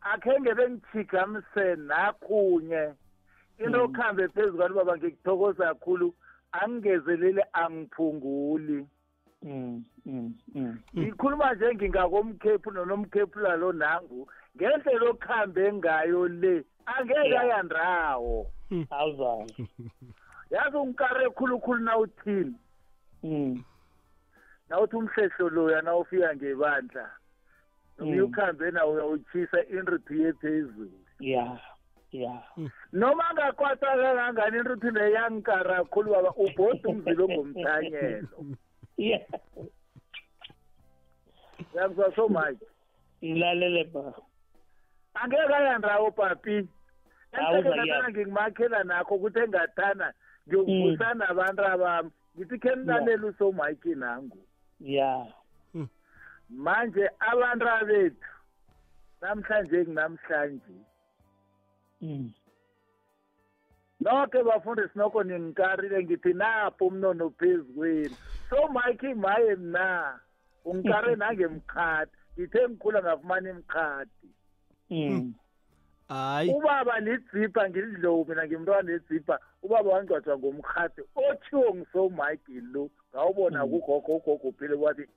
[0.00, 2.94] Akhenge bengithigamise nakunye
[3.58, 3.84] into Mm.
[3.84, 6.14] okhambe phezu kwayo baba ngikuthokoza kakhulu.
[6.52, 8.86] Angingezelele angiphunguli.
[10.94, 14.28] Ngikhuluma nje ngingakomkhephu nonomkhephula lo nangu.
[14.56, 17.42] Ngendlela okuhambe ngayo le angeke Yeah.
[17.42, 18.46] ayandawo
[18.90, 19.68] awuzazi
[20.52, 22.54] yazi ungikare khulukhulu nawuthini
[23.22, 23.64] mm.
[24.68, 27.10] Nawuthi umhlehlo loya nawufika ngebandla.
[27.98, 28.20] Mm.
[28.20, 31.60] ukhambe nawo uyawutshisa inriphi yephezulu ya
[32.12, 32.42] ya
[32.92, 38.28] noma angakwata kangangani inriphi leyo yangikara kakhulu baba ubhode umzilo ngomthanyelo
[38.96, 39.22] yeah.
[41.74, 42.58] Yakuzwa so much.
[43.22, 44.14] Ngilalele ba.
[45.14, 46.68] Angeke ayandawo papi.
[47.32, 50.12] Awuza ensekenathana ngikumakhela nakho ukuthi engathana
[50.48, 54.38] ngiyokuvusa nabantu abami ngithi khe nilalele usomike nangu.
[54.80, 55.26] Ya
[56.48, 58.28] manje abantu abethu
[59.20, 60.74] namhlanje kunamhlanje.
[64.04, 68.16] Nonke bafundisi nokho ningikarile ngithi napho umnono phezu kwenu.
[68.50, 70.20] So mike maye mna
[70.64, 74.28] ungikare nangemkhadi ngithe ngikhula ngafumana imkhadi.
[76.08, 76.50] Hayi.
[76.50, 82.90] Ubaba lidzipha ngilidlowu mina ngimntwana ledzipha ubaba wangcwatshwa ngomkhadi othiwo ngisomike lo.
[83.10, 85.08] Ngawubona kugogo ugogo phile wathi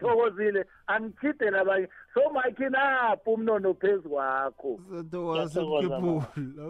[0.00, 4.80] thokozile angithide labanye so mike napho umnono phezu kwakho.
[4.90, 5.86] Uzeke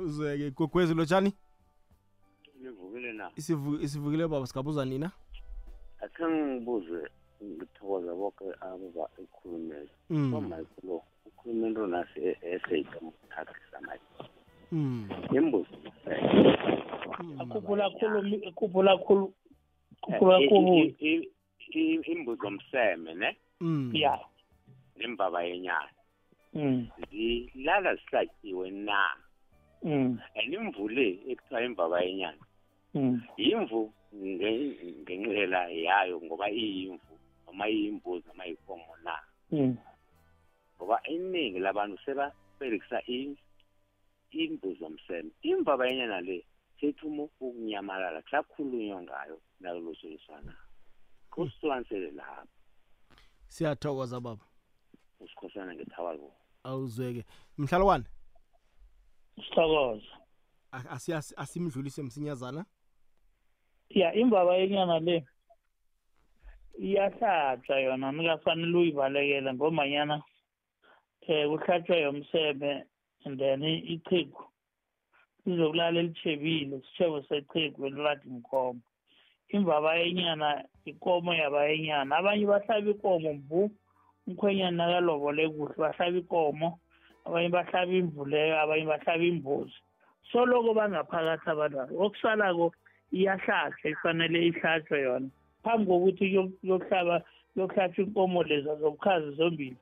[0.05, 0.51] uzweke.
[0.51, 1.33] Gogwezi lotshani
[2.62, 3.31] nivukile na?
[3.37, 5.11] Isivukile baba singabuza nina?
[6.01, 7.09] Akhe ngibuze
[7.45, 10.35] ngithokoza boke abo ekhulumele Mm.
[10.35, 14.31] omike lo ukhulume into nasi eseyika mukhakhisa mike.
[14.72, 15.09] Mm.
[15.33, 15.66] imbuzo
[17.41, 19.33] akhuphula khulu khuphula khulu
[20.03, 20.95] khuphula khulu
[21.79, 23.37] imbuzo mseme ne?
[23.61, 23.91] Mm.
[23.95, 24.18] ya
[24.97, 25.91] nembaba yenyana
[26.55, 26.89] mm.
[27.11, 29.11] Zilala zihlatshiwe na?
[29.83, 30.18] Mm.
[30.35, 32.45] And imvu le ekuthiwa imbaba yenyana
[32.95, 33.23] mm.
[33.37, 39.18] yimvu nge- ngenxela yayo ngoba iyimvu noma iyimbuzi noma iyikomo na?
[39.51, 39.77] Mm.
[40.77, 43.03] Ngoba iningi labantu sebaberekisa
[44.31, 46.45] imbuzi zomseme imbaba yenyana le
[46.81, 50.55] sethuma ukunyamalala kusakhulunywa ngayo nakulosoliswana
[51.31, 52.49] kusiwanisele lapho
[53.49, 54.45] siyathokoza baba.
[55.20, 56.33] Usikhosana ngethawalo
[56.64, 57.24] awuzweke.
[57.59, 58.05] Mhlalwane
[59.37, 60.07] sithokoza.
[60.72, 62.64] Asiyasi- asimdlulise msinyazana?
[63.91, 65.26] Ya imbaba yenyana le
[66.78, 70.22] iyahlatshwa yona nikafanele uyibalekele ngomanyana
[71.28, 72.85] um kuhlatshwa yomseme
[73.24, 74.45] and then ichigu
[75.47, 78.81] lizokulala elitshebile sitshebo sechigu eliladi inkomo
[79.53, 83.70] imbaba yenyana ikomo yaba yenyana abanye bahlaba ikomo mvu
[84.26, 86.68] umkhwenyana nakalobole kuhle bahlaba ikomo
[87.26, 89.78] abanye bahlaba imvu leyo abanye bahlaba imbuzi.
[90.32, 91.92] Soloko bangaphakathi abantwana.
[92.05, 92.66] Okusalako
[93.12, 95.28] iyahlatshwa ifanele ihlatshwe yona.
[95.62, 97.16] Phambi kokuthi kuyo- kuyokuhlaba
[97.53, 99.76] kuyokuhlatshwa inkomo leza zobukhazi zombili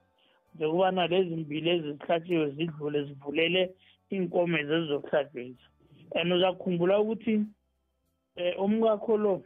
[0.54, 3.62] njengobana lezi mbili ezizihlatshiwe zidlule zivulele
[4.12, 5.64] iinkomo ezizokuhlatshwezi
[6.14, 7.44] and uzakukhumbula ukuthi um
[8.64, 9.42] umkakho lo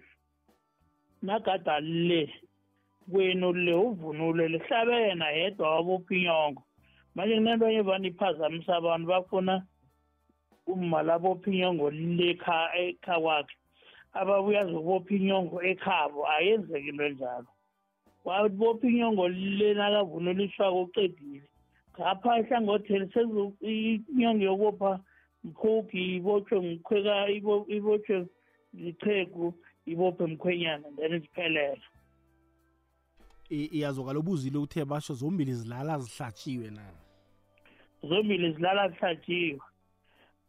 [1.22, 2.28] nagada le
[3.10, 6.62] kwenu le uvunule lihlabe yena yedwa wabophinyongo
[7.14, 9.62] manje kunento enye vane iphazamisa abantu bafuna
[10.66, 13.56] umma labophinyongo lekha ekha kwakhe.
[14.12, 17.46] Ababuya zokubopha inyongo ekhabo ayenzeki into enjalo.
[18.24, 21.42] Wabopha inyongo le nakavunuliswako ucedile
[22.00, 25.00] ngapha ehlangotheli sezu inyongo yokubopha
[25.44, 28.26] mkhugi ibotshwe mkhweka ibo- ibotshwe
[28.74, 29.54] lichegu
[29.87, 31.83] ibophe mkhwenyana then ziphelele
[33.51, 36.83] I- iyazokala ubuzile uthe basho zombili zilala zihlatshiwe na?
[38.03, 39.61] Zombili zilala zihlatshiwe.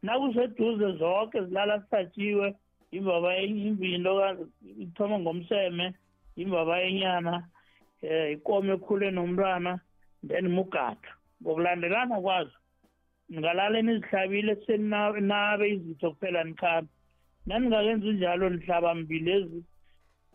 [0.02, 2.56] Nakuseduze zonke zilala zihlatshiwe
[2.92, 4.38] imbaba imbindo
[4.80, 5.94] ithoma ngomseme
[6.36, 7.48] imbaba yenyana
[8.04, 9.80] um ikomo ekhule nomntwana
[10.28, 11.10] then mugada
[11.42, 12.52] ngokulandelana kwazo
[13.30, 16.90] ningalala nizihlabile senabe izitho kuphela nikhambe
[17.46, 19.64] naningakenzi njalo nihlaba mbilezi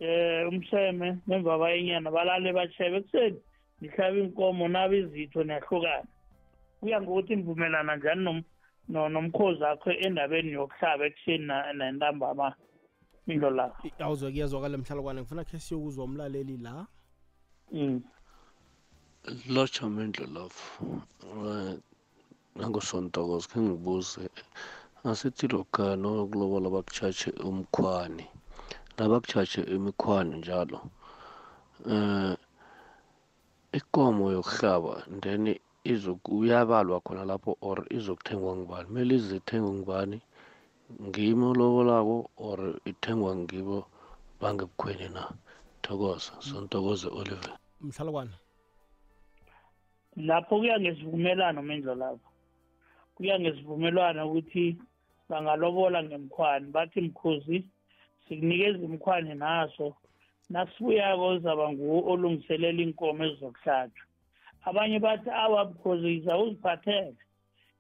[0.00, 3.38] um umseme nemvaba yenyana balale bashebe ekuseni
[3.80, 6.06] nihlaba inkomo nabe izitho niyahlukana.
[6.80, 8.44] Kuya ngokuthi nivumelana njani nom-
[8.88, 11.46] no- nomkhozi akho endabeni yokuhlaba ekuseni
[11.78, 12.54] nentambama
[13.26, 13.72] into la?
[13.98, 16.86] Awuzwe kuyazwakala mhlalukwane ngifuna khe siyokuzwa umlaleli la.
[17.72, 18.02] Mm.
[19.50, 20.56] lotsha mindlo love
[22.56, 24.30] nangosontokozo khe ngibuze
[25.04, 28.26] asithi lokha nokulobola bakutshatshe umkhwani
[28.98, 30.78] nabakutshatshe imikhwani njalo
[31.90, 32.36] eh
[33.72, 35.44] ikomo yokuhlaba then
[35.84, 38.86] izoku- uyabalwa khona lapho or izokuthengwa ngubani.
[38.86, 40.18] Kumele izithengwe ngubani?
[41.02, 43.86] Ngimi olobolako or ithengwa ngibo
[44.40, 45.28] bangebukhweni na?
[45.82, 47.58] Thokoza sontokoze oliver.
[47.80, 48.32] Mhlalukwane
[50.16, 52.27] lapho kuya ngesivumelwano mendlo lapho.
[53.18, 54.76] Kuya ngesivumelwano ukuthi
[55.28, 57.64] bangalobola ngemkhwani bathi mkhozi
[58.28, 59.96] sikunikeza imkhwani naso.
[60.50, 64.06] Nasibuyako uzaba nguwo olungiselela iinkomo ezizokuhlatshwa
[64.64, 67.14] abanye bathi awa mkhozi iza uziphathele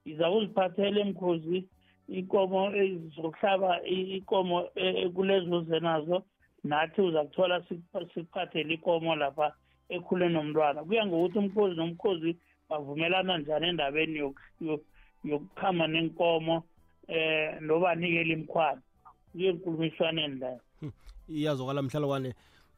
[0.04, 1.64] iza uziphathele mkhozi.
[2.08, 6.22] Ikomo ezizokuhlaba i- ikomo e- ekulezo zenazo
[6.64, 9.52] nathi uza kuthola siku- sikuphathele ikomo lapha
[9.88, 10.84] ekhule nomntwana.
[10.84, 12.36] Kuya ngokuthi umkhozi nomkhozi
[12.68, 14.80] bavumelana njani endabeni yoku- yo-
[15.24, 16.62] yokukhama nenkomo
[17.08, 18.82] eh nobanikela imkhwana
[19.32, 20.60] kuye enkulumiswaneni layo
[21.28, 22.34] iyazwakala mhlalukwane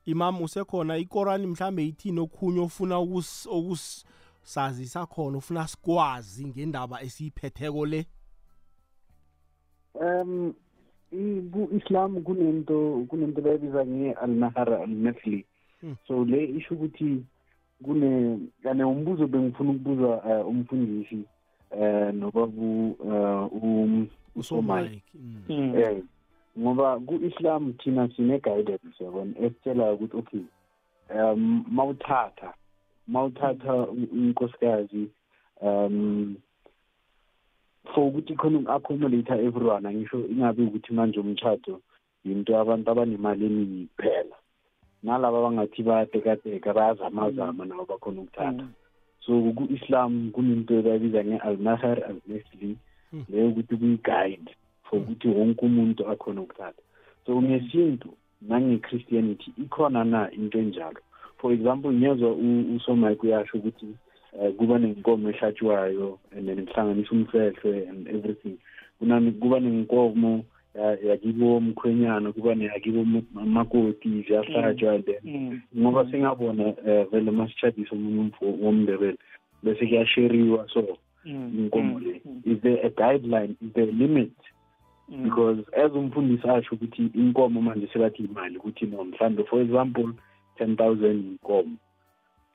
[0.06, 8.06] imam usekhona ikorani mhlambe ithini okhunye ofuna ukus- ukusazisa khona ufuna sikwazi ngendaba esiyiphetheko le?
[9.94, 10.54] Um
[11.52, 15.44] ku-islam kunento kunento bayibiza nge-al-nahar al-nafli
[16.06, 17.24] so le isho ukuthi
[17.84, 21.24] kune kane umbuzo bengifuna ukubuza uh, umfundisi.
[21.70, 24.06] Uh, nobabu uh,
[24.36, 25.02] usomike
[25.48, 26.02] eh
[26.58, 29.32] ngoba ku-islam thina sine-guidance yabona?
[29.38, 30.44] Esitshela ukuthi okay
[31.14, 32.54] um mawuthatha
[33.08, 35.08] mawuthatha unkosikazi
[35.62, 36.36] um
[37.94, 41.80] for ukuthi khona uku-accommodate everyone angisho ingabi ukuthi manje umtshato
[42.24, 44.36] yinto abantu abanemali eningi kuphela
[45.02, 48.66] nalaba abangathi bayatekateka bayazamazama nabo bakhona ukuthatha.
[49.26, 52.76] So ku-islam kunento bayibiza nge-al-nahar al-nesli
[53.28, 54.50] leyo ukuthi kuyi-guide
[54.84, 56.82] for ukuthi wonke umuntu akhona ukuthatha.
[57.26, 58.08] So ngesintu
[58.42, 61.00] nange-christianity ikhona na into enjalo?
[61.38, 62.32] For example ngiyezwa
[62.76, 63.86] usomike uyasho ukuthi
[64.32, 68.56] uh, kuba nenkomo ehlatshwayo and then kuhlanganisa umfehlwe and everything.
[69.40, 70.44] Kuba nenkomo
[71.08, 76.72] yakibo omkhwenyana kuba neyakibo makoti ziyahlatshwa then ngoba singabona
[77.10, 79.18] vele masitshadisa omunye womndebele
[79.62, 84.32] bese kuyasheriwa so inkomo le is there a guideline is there a limit?
[85.10, 90.12] Because as umfundisi asho ukuthi inkomo manje sebathi imali ukuthi no mhlawumbe for example
[90.56, 91.76] ten thousand inkomo.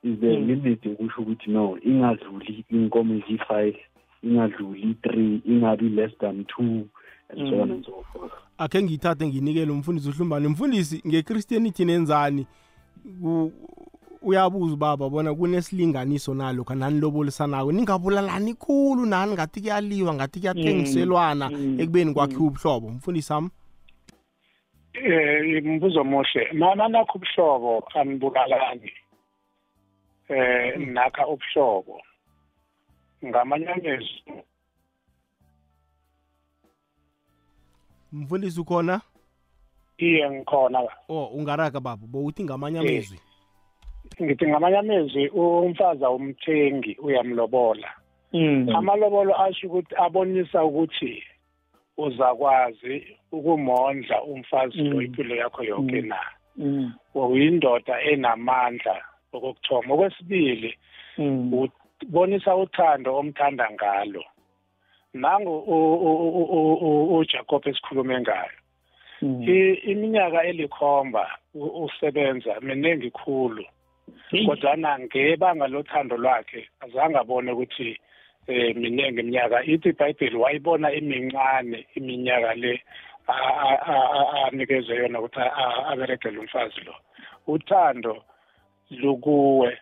[0.02, 0.46] Is there mm.
[0.46, 3.76] limit yokusho ukuthi no ingadluli inkomo eziyi-five
[4.22, 6.88] ingadluli three ingabi less than two?
[7.28, 7.50] And mm.
[7.50, 10.48] so on and so forth akhe ngiyithathe nginikele umfundisi uhlumbane.
[10.48, 12.46] Mfundisi nge-christianity nenzani
[14.22, 17.72] uyabuza ubaba bona kunesilinganiso nalokho nanilobolisanako?
[17.72, 19.32] Ningabulalani khulu nani?
[19.32, 23.50] Ngathi kuyaliwa ngathi kuyathengiselwana ekubeni kwakhe ubuhlobo mfundisi ami
[24.94, 28.92] eh mbuzo muhle mana nakho ubuhlobo anibulalani
[30.28, 32.02] eh nakha ubuhlobo
[33.24, 34.22] ngamanye amezwi
[38.12, 39.00] mfundisi ukhona?
[39.98, 43.18] Iye ngikhona oh ungaraga baba bowuthi ngamanye amezwi
[44.22, 47.88] ngithi ngamanye amezwi umfazi awumthengi uyamlobola.
[48.74, 51.22] Amalobolo asho ukuthi abonisa ukuthi
[51.96, 56.20] uzakwazi ukumondla umfazi lo impilo yakho yonke na.
[57.14, 58.96] Uyindoda enamandla
[59.32, 59.94] okokuthoma.
[59.94, 60.78] Okwesibili
[62.02, 64.24] ubonisa uthando omthanda ngalo.
[65.16, 65.54] Nangu
[67.18, 68.56] uJacob esikhulume ngayo.
[69.90, 73.64] Iminyaka elikhomba usebenza miningi khulu.
[74.46, 77.98] Kodwana ngebanga lothando lwakhe azange abone ukuthi
[78.46, 79.64] eh miningi iminyaka.
[79.64, 82.82] Ithi iBhayibheli wayibona imincane iminyaka le
[84.46, 85.40] anikezwe yona ukuthi
[85.90, 86.94] aberegele umfazi lo
[87.46, 88.22] uthando
[88.90, 89.78] lukuwe.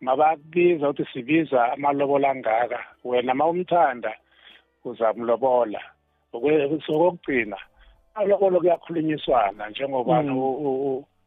[0.00, 4.14] Mabakubiza ukuthi sibiza amalobola angaka wena ma umthanda
[4.90, 5.80] uzamlobola
[6.32, 7.56] okokugcina
[8.14, 10.20] alobolo kuyakhulunyiswana njengoba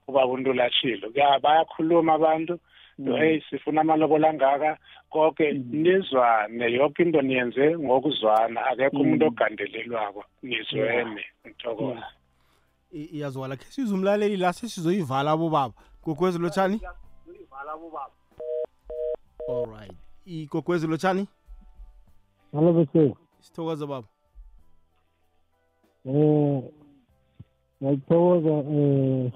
[0.07, 1.09] ubaba untulashilo.
[1.41, 2.59] Bayakhuluma abantu
[2.97, 4.77] hey sifuna amalobola angaka?
[5.09, 8.65] Konke nizwane yonke into niyenze ngokuzwana.
[8.65, 11.25] Akekho umuntu ogandelelwako nizwene.
[11.47, 12.05] Ngithokoza.
[12.91, 13.55] Iyazwala.
[13.55, 15.73] Khe sizwe umlaleli la sesizoyivala abobaba.
[16.03, 16.81] Gogwezi lotshani?
[19.49, 19.95] Alright
[20.25, 21.27] igogwezi lotshani?
[22.53, 23.15] Hallo bese.
[23.43, 24.07] Sithokoza baba
[26.05, 26.63] Eh
[27.81, 29.31] ngiyathokoza eh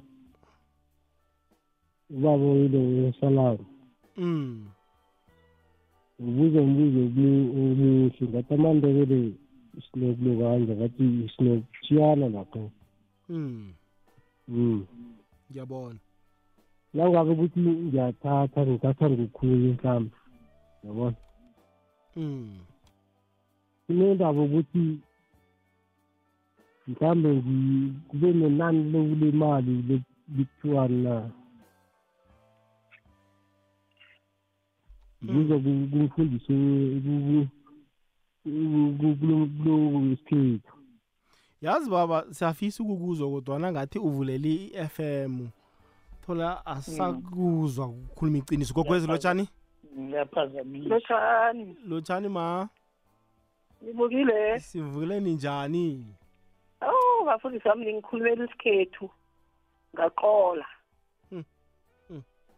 [2.09, 3.65] ubaba oyile salamu.
[4.17, 4.67] Mm.
[6.19, 9.19] Ubuze umbuzo omuhle ngathi amandebele
[9.85, 12.71] sinokulo kanje ngathi sinokuchiyana nakho.
[13.29, 13.73] Mm.
[14.47, 14.85] Mm.
[15.49, 15.99] ngiyabona
[16.93, 20.17] Nangabe ukuthi ngiyathatha ngithatha ngokhunye mhlawumbe.
[20.85, 21.17] Yabona?
[22.15, 22.59] Mm.
[23.87, 24.97] Kunendaba ukuthi
[26.87, 27.29] mhlambe
[28.07, 30.01] kube nenani lokule mali
[30.37, 31.29] likuthiwani na?
[35.27, 36.53] Kuze kumfundise
[38.43, 40.75] kulo wesikhethu
[41.61, 45.47] yazi baba siyafisa ukukuzwa kodwana ngathi uvulele i-fm
[46.25, 48.73] thola asakuzwa kukhuluma iqiniso.
[48.73, 49.49] Gogwezi lotshani?
[49.99, 50.89] Ngiyaphazamisa.
[50.89, 52.69] Lotshani lotshani ma?
[53.85, 56.05] Ngivukile sivukile ninjani
[56.81, 59.09] oh bafundisi wami ningikhulumela isikhethu.
[59.95, 60.65] Ngaqola.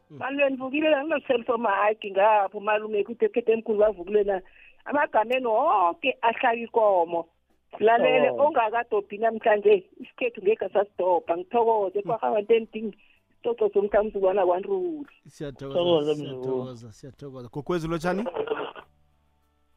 [0.09, 1.03] Malume nivukile la?
[1.03, 4.41] Nginoselitomaki ngapho malume kutekhethe emkhulu bavukile na
[4.85, 7.29] amagameni wonke ahlala ikomo.
[7.77, 12.97] Silalele ongakadobhi namhlanje isikhethu ngeke asasidobha ngithokoze kwahawantendingi
[13.31, 18.23] isicoco somthamzukwana kwanruli siyathokoza siyathokoza siyathokoza gogwezi lotshani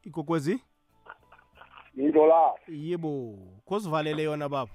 [0.02, 0.60] igogwezi
[2.00, 3.36] indlola yebo
[3.66, 4.72] khosivalele yona baba.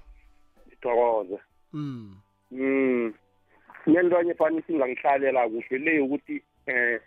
[0.66, 1.38] Ngithokoze.
[1.72, 2.16] Mm
[2.50, 3.14] mm
[3.86, 7.00] nentwanye fani singangihlalela kuhle le ukuthi eh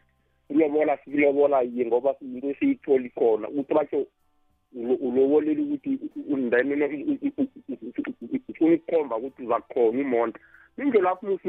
[0.49, 4.05] ulobola silobola yiye ngoba into esiyitholi khona ukuthi batsho
[5.07, 5.99] ulobolela ukuthi
[6.29, 6.73] undene
[8.55, 10.39] ufuna ukukhomba ukuthi uzakukhona umonto
[10.77, 11.39] indlela lapho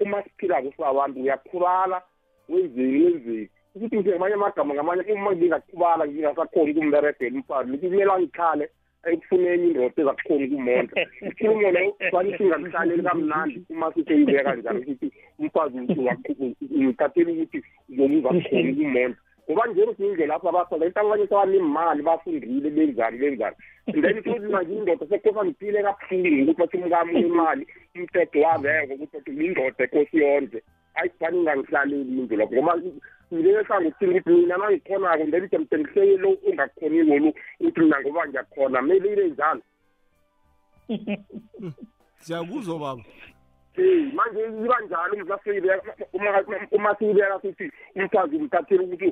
[0.00, 2.02] uma siphila kusabantu uyakhulala
[2.48, 3.48] wenzeni wenzeni.
[3.74, 8.64] Ukuthi nje ngamanye amagama ngamanye uma ngingakhubala ngingasakhoni ukumberedela umfana kumele angikhale
[9.10, 10.94] ekufuneni indoda ezakukhona ukumonda
[11.28, 15.08] ikhulumo leyo fani singakihlaleli kamnandi uma siseyibeka njalo ukuthi
[15.40, 17.58] umfazi ngithathela ukuthi
[17.90, 19.18] uzomuza kukhona ukumonda
[19.50, 23.56] ngoba nje ukuthi indlela lapho abakhona into abanye sebanemali bafundile benzani benzani.
[23.86, 27.66] Then futhi manje indoda sekosa ngiphile kabuhlungu ukuthi bathi umkami unemali
[27.96, 30.58] umthetho wabeko ukuthi bathi indoda ekosi yonke.
[30.94, 32.74] Ayifani ngangihlaleli indlu lapho ngoba
[33.32, 38.78] ngike sanguthini ukuthi mina mangikhonako then jemde ngihleke lo ungakukhoniko lo ukuthi mina ngoba ngiyakhona
[38.80, 39.62] kumele ibe njalo.
[42.24, 43.02] Siyakuzwa baba.
[43.76, 45.94] Eh manje iba njalo umzasiyibeka
[46.72, 49.08] uma siyibeka sithi umfazi umthathele ukuthi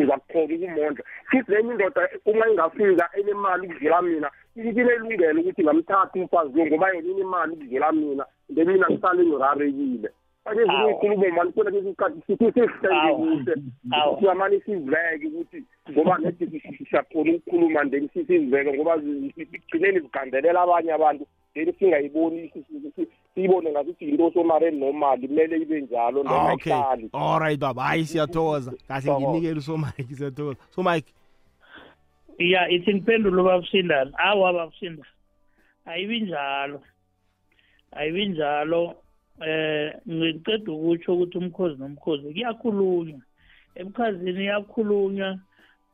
[0.00, 1.04] uzakukhona ukumondla.
[1.30, 7.08] Futhi lenye indoda uma ingafika enemali ukudlula mina inelungelo ukuthi ngamthatha umfazi lo ngoba yena
[7.08, 10.08] inemali ukudlula mina then mina ngisale ngirarekile.
[10.44, 13.54] Kwesinye isikhathi sithi sihleke kuhle
[14.18, 21.26] siyamane siziveke ukuthi ngoba nethi siyakhona ukukhuluma then siziveke ngoba zigcineni zigandelela abanye abantu.
[21.54, 22.52] Then singayiboni
[23.34, 26.72] siyibone ngasuthi yinto osomareni nomali kumele ibe njalo noma okay.
[26.72, 27.82] ihlali alright baba.
[27.82, 28.72] Hayi siyathokoza.
[28.88, 30.58] Kahle nginikele usomike siyathokoza.
[30.70, 31.12] Somike.
[32.38, 35.08] Ya ithi ngiphendule ubabusindana awa babusindana
[35.84, 36.82] ayibi njalo.
[37.92, 38.94] Ayibi njalo.
[39.40, 43.20] Eh ngiceda ukutsho ukuthi umkhozi nomkhozi kuyakhulunywa.
[43.74, 45.38] Ebukhazini iyakhulunywa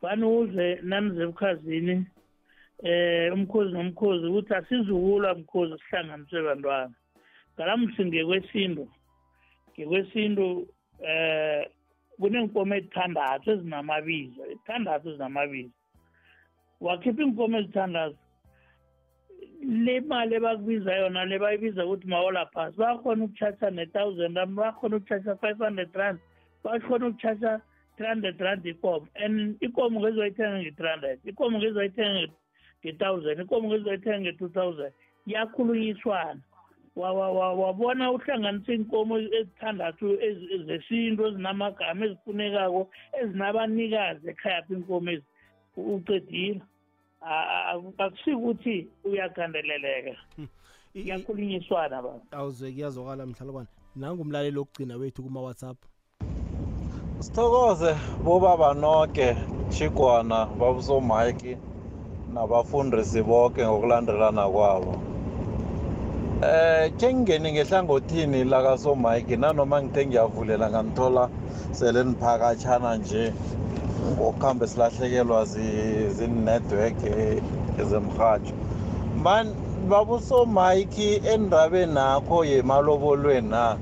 [0.00, 2.06] fane uze nanize ebukhazini
[2.82, 6.94] eh umkhozi nomkhozi ukuthi asizukulwa mkhozi sihlanganiswe bantwana.
[7.54, 8.84] Ngalamuhla ngekwesintu
[9.74, 10.46] ngekwesintu
[11.08, 11.64] eh
[12.18, 15.76] kuneenkomo ezithandathu ezinamabizo ezithandathu ezinamabizo.
[16.80, 18.18] Wakhipha iinkomo ezithandathu?
[19.62, 25.36] Le mali ebakubiza yona le bayibiza ukuthi mawola phasi bayakhona ukutshatsha ne-thousand rand bayakhona ukutshatsha
[25.40, 26.18] five hundred rand
[26.64, 27.60] bakhona ukutshatsha
[27.96, 32.28] three hundred rand ikomo and ikomo ngezoyithenga nge-three hundred ikomo ngezoyithenga
[32.82, 34.92] nge-thousand ikomo ngezoyithenga nge-two thousand
[35.26, 36.40] iyakhulunyiswana.
[36.96, 40.06] Wabona uhlanganisa iy'nkomo ezithandathu
[40.66, 45.26] zesintu ezinamagama ezifunekako ezinabanikazi ekhayapha iy'nkomo ezi
[45.76, 46.60] ucedile
[47.98, 50.14] akusiko ukuthi uyagandeleleka.
[50.94, 55.78] Iyakhulunyiswana baba awuzwe kuyazwakala mhlalokwane nangumlaleli okugcina wethu kuma-whatsapp.
[57.20, 57.92] Sithokoze
[58.24, 59.36] bobaba noke
[59.68, 61.58] chigwana babusomike
[62.32, 64.92] nabafundisi bonke ngokulandelana kwabo.
[66.42, 71.24] Eh ke ngingeni ngehlangothini lakasomike nanoma ngithe ngiyavulela nganithola
[71.72, 73.32] sele niphakatshana nje
[74.14, 75.44] ngokuhambe silahlekelwa
[76.16, 76.98] zinetwork
[77.80, 78.54] ezemrhatsho
[79.24, 79.46] man
[79.90, 83.76] babusomike endabeni nakho yemalobolweni na?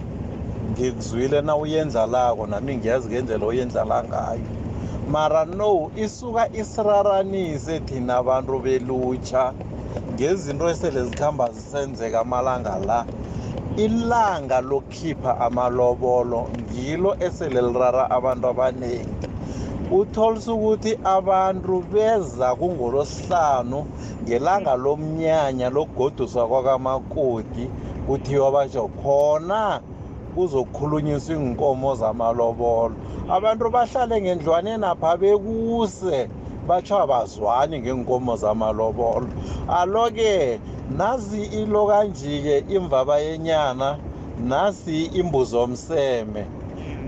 [0.73, 4.49] Ngikuzwile na uyendlalako nami ngiyazi ngendlela oyendlala ngayo.
[5.09, 9.53] Mara no isuka isiraranise thina abantu belutsha
[10.15, 13.07] ngezinto esele zikhamba zisenzeka amalanga la
[13.77, 19.27] ilanga lokukhipha amalobolo ngilo esele lirara abantu abaningi
[19.91, 23.87] utholisa ukuthi abantu beza kungolosihlanu
[24.25, 27.65] ngelanga lomnyanya lokugoduswa kwakamakoti
[28.07, 29.81] kuthiwa basho khona
[30.35, 32.95] kuzokhulunyiswa iy'nkomo zamalobolo.
[33.29, 36.29] Abantu bahlale ngendlwaneni apha bekuse.
[36.67, 39.29] Batsho abazwani ngeenkomo zamalobolo.
[39.69, 40.61] Alo-ke
[40.91, 43.99] nasi ilo kanje-ke imvaba yenyana
[44.39, 46.47] nasi imbuzo omseme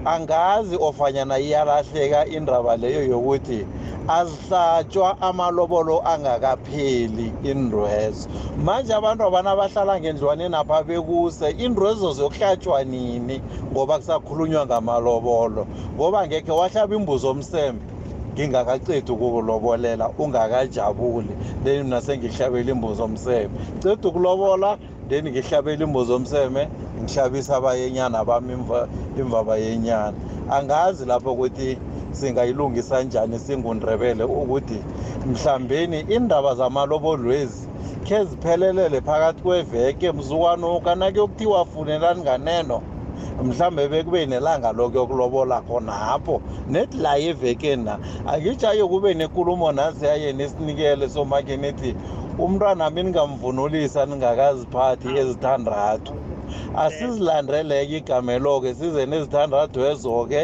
[0.05, 3.67] angazi ofanyana iyalahleka indaba leyo yokuthi
[4.09, 8.29] azihlatshwa amalobolo angakapheli indwezo
[8.65, 13.43] manje abantu abana bahlala ngendlwaneni apha bekuse indwezo ziyokuhlatshwa nini?
[13.73, 15.67] Ngoba kusakhulunywa ngamalobolo.
[15.95, 17.98] Ngoba ngekhe wahlaba imbuzo omsembe
[18.39, 21.35] ngingakacedi ukukulobolela ungakajabuli.
[21.65, 23.51] Then mina sengihlabela imbuzo omseme
[23.83, 24.79] ceda ukulobola
[25.09, 26.69] then ngihlabela imbuzo omseme
[27.03, 28.53] ngihlabisa abayenyana bami
[29.19, 30.15] imvaba yenyana
[30.51, 31.79] angazi lapho ukuthi
[32.13, 34.83] singayilungisa njani singundrebele ukuthi
[35.27, 37.69] mhlambeni indaba zamalobolwezi
[38.05, 42.83] khe ziphelelele phakathi kweveke mzukwanuka nakuyokuthiwa funelani nganeno?
[43.43, 46.37] Mhlambe bekube nelanga lokuyokulobola khonapho
[46.73, 47.95] nethi la evekeni na.
[48.27, 51.91] Angitsho ayokube nekulumo nasi yayena esinikele somakhe nethi
[52.39, 56.15] umntwana mi ningamvunulisa ningakaziphathi ezithandathu.
[56.85, 60.43] Asizilandeleke igamelo-ke size nezithandathu ezo-ke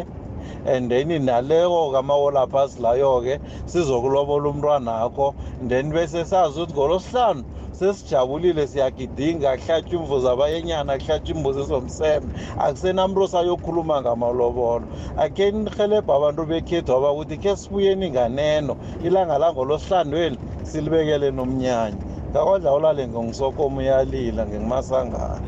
[0.67, 5.35] and then naleko kamawola phasi layo-ke sizokulobola umntwanakho.
[5.69, 7.45] Then bese sazi ukuthi ngolosihlanu
[7.75, 12.27] sesijabulile siyagidinga kuhlatshwa imvuzo abayenyana kuhlatshwa imbuzi zomseme
[12.59, 14.87] akusenamntu osayokhuluma ngamalobolo
[15.19, 21.99] akhe nihelebha abantu bekhethu aba ukuthi khe sibuyeni nganeno ilanga langolosihlanu silibekele nomnyanya.
[22.31, 25.41] Ngakwadla ulale ngongisokomo uyalila ngengumasangana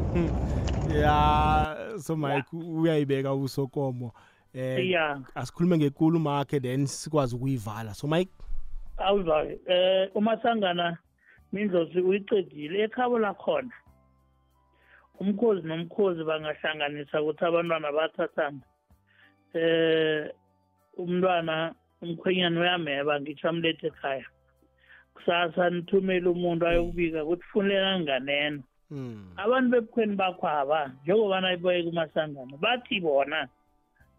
[1.02, 4.12] ya so mike uyayibeka usokomo
[4.54, 7.94] eh yeah asikhulume ngenkulumo yakhe then sikwazi ukuyivala.
[7.94, 8.30] So mike?
[8.98, 10.98] Awuvayo eh umasangana
[11.56, 13.74] mindlozi uyicedile ekhabo lakhona.
[15.20, 18.64] Umkhozi nomkhozi bangahlanganisa ukuthi abantwana bathathana
[19.56, 20.28] eh
[21.02, 24.28] umntwana umkhwenyana uyameba ngitsho amlethe ekhaya.
[25.14, 28.62] Kusasa nithumele umuntu ayokubika ukuthi funeka nganeno
[29.42, 33.48] abantu bebukhweni bakhwaba njengobana iboyeka umasangana bathi bona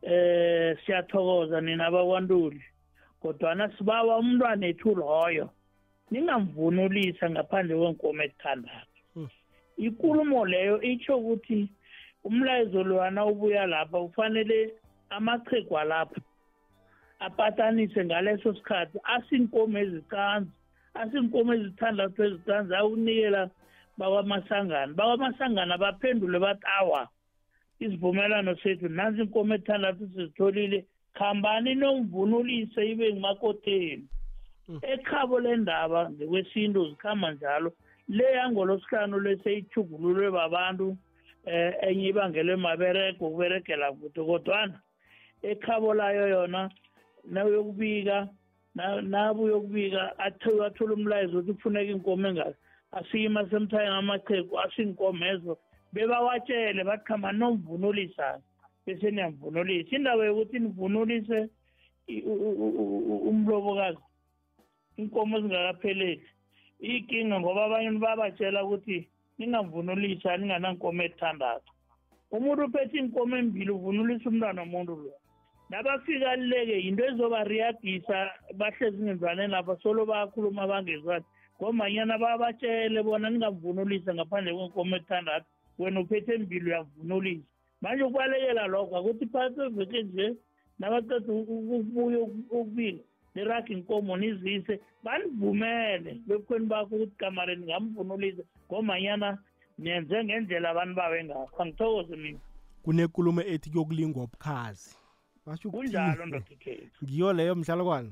[0.01, 2.63] eh siyathokoza nina bakwantuli
[3.21, 5.47] kodwana sibawa umntwana ethu loyo.
[6.11, 8.97] Ningamvunulisa ngaphandle kwenkomo ezithandathu.
[9.77, 11.69] Ikulumo leyo itsho ukuthi
[12.23, 14.73] umlayezo lwana ubuya lapha ufanele
[15.09, 16.21] amachegu alapha
[17.19, 20.51] apatanise ngaleso sikhathi asinkomo ezicanzi
[20.93, 23.49] asinkomo ezithandathu ezicanzi akunikela
[23.97, 24.93] bakwamasangana.
[24.93, 27.09] Bakwamasangana baphendule bathi awa
[27.79, 30.85] isivumelano sethu nansi inkomo ethandathu sizitholile
[31.17, 34.05] khambani nomvunulise ibe ngumakoteni
[34.81, 37.73] ekhabo lendaba ngekwesintu zikhamba njalo.
[38.07, 40.97] Le yangolosihlanu leseyithugululwe babantu
[41.45, 44.21] eh enye ibangelwe maberego ukuberegela kude.
[44.23, 44.79] Kodwana
[45.41, 46.69] ekhabo layo yona
[47.31, 48.27] nawuyokubika
[49.11, 52.57] nabuyokubika athola umlayezo ukuthi kufuneka inkomo engaka.
[52.91, 55.57] Asiyima semthayeni amachegu asinkomo ezo.
[55.93, 58.39] Bebawatshele bathi khamba nomvunulisa
[58.85, 59.95] bese niyamvunulisa.
[59.95, 61.49] Indaba yokuthi nivunulise
[63.29, 64.06] umlobokazi
[64.97, 66.25] inkomo zingakapheleli.
[66.79, 71.71] Ikinga ngoba abanye babatshela ukuthi ningamvunulisa ninganankomo ethandathu.
[72.31, 75.13] Umuntu uphethe inkomo embili uvunulisa umntwana womuntu lo.
[75.69, 78.17] Nabafika leke yinto ezobariyagisa
[78.59, 81.25] bahlezi ngendlwaneni lapha solo bayakhuluma bangezwani
[81.57, 85.47] ngomanyana babatshele bona ningamvunulisa ngaphandle kwenkomo ethandathu
[85.79, 87.47] wena uphethe embili uyavunulisa.
[87.81, 90.27] Manje ukubalekela lokho akuthi phakathi kweveke nje
[90.79, 93.03] nabaceda ukubuya ukubika.
[93.37, 96.21] Niraga inkomo nizise banivumele.
[96.27, 99.37] Bebukhweni bakho ukuthi kamareni ngamvunulisa ngomanyana
[99.77, 101.61] nenze ngendlela abantu babe ngakho.
[101.61, 102.39] Angithokoze mina.
[102.83, 104.95] Kunekulumo ethi kuyokulingwa ubukhazi.
[105.71, 108.11] Kunjalo ndodikhethu ngiyo leyo mhlalokwana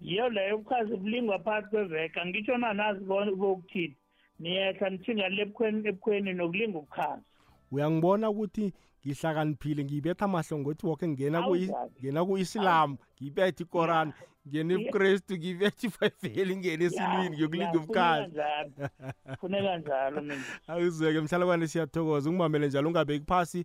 [0.00, 3.96] yiyo leyo ubukhazi bulingwa phakathi kweveka ngitsho nanazi bokuthini.
[4.38, 7.27] Niyehla nithinga lebukhweni ebukhweni nokulinga ubukhazi.
[7.70, 8.72] Uyangibona ukuthi
[9.06, 11.38] ngihlakaniphile ngiyibetha amahlo ngokuthi woke ngena
[12.00, 14.12] ngena ku-islam ngiyibethe ikorani
[14.48, 18.40] ngena ebukrestu ngiyibethe ifayiveli ngena esilwini ngiyokulinga ubukhazi
[19.40, 23.60] funeka njalo mina awuzweke mhlalokwane siyathokoza ungibambele njalo ungabeki phasi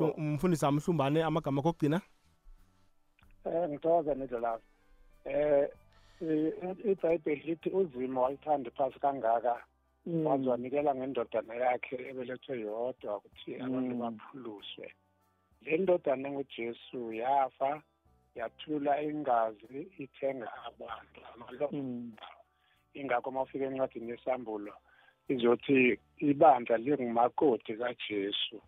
[0.00, 2.00] um umfundisi wami hlumbane amagama akho okugcina
[3.44, 4.66] um ngithokoza nedlalazo
[6.20, 9.54] um ibhayibheli lithi uzimo walithanda phasi kangaka
[10.06, 14.86] waze wanikela ngendodana yakhe ebelethwe yodwa ukuthi abantu baphuluswe
[15.64, 17.70] le ndodana engujesu yafa
[18.34, 21.18] yathula ingazi ithenga abantu.
[21.32, 22.28] Amalomba
[22.94, 24.72] ingakho uma ufika encwadini yesambulo
[25.32, 25.98] izothi
[26.30, 28.58] ibandla lingumakoti kajesu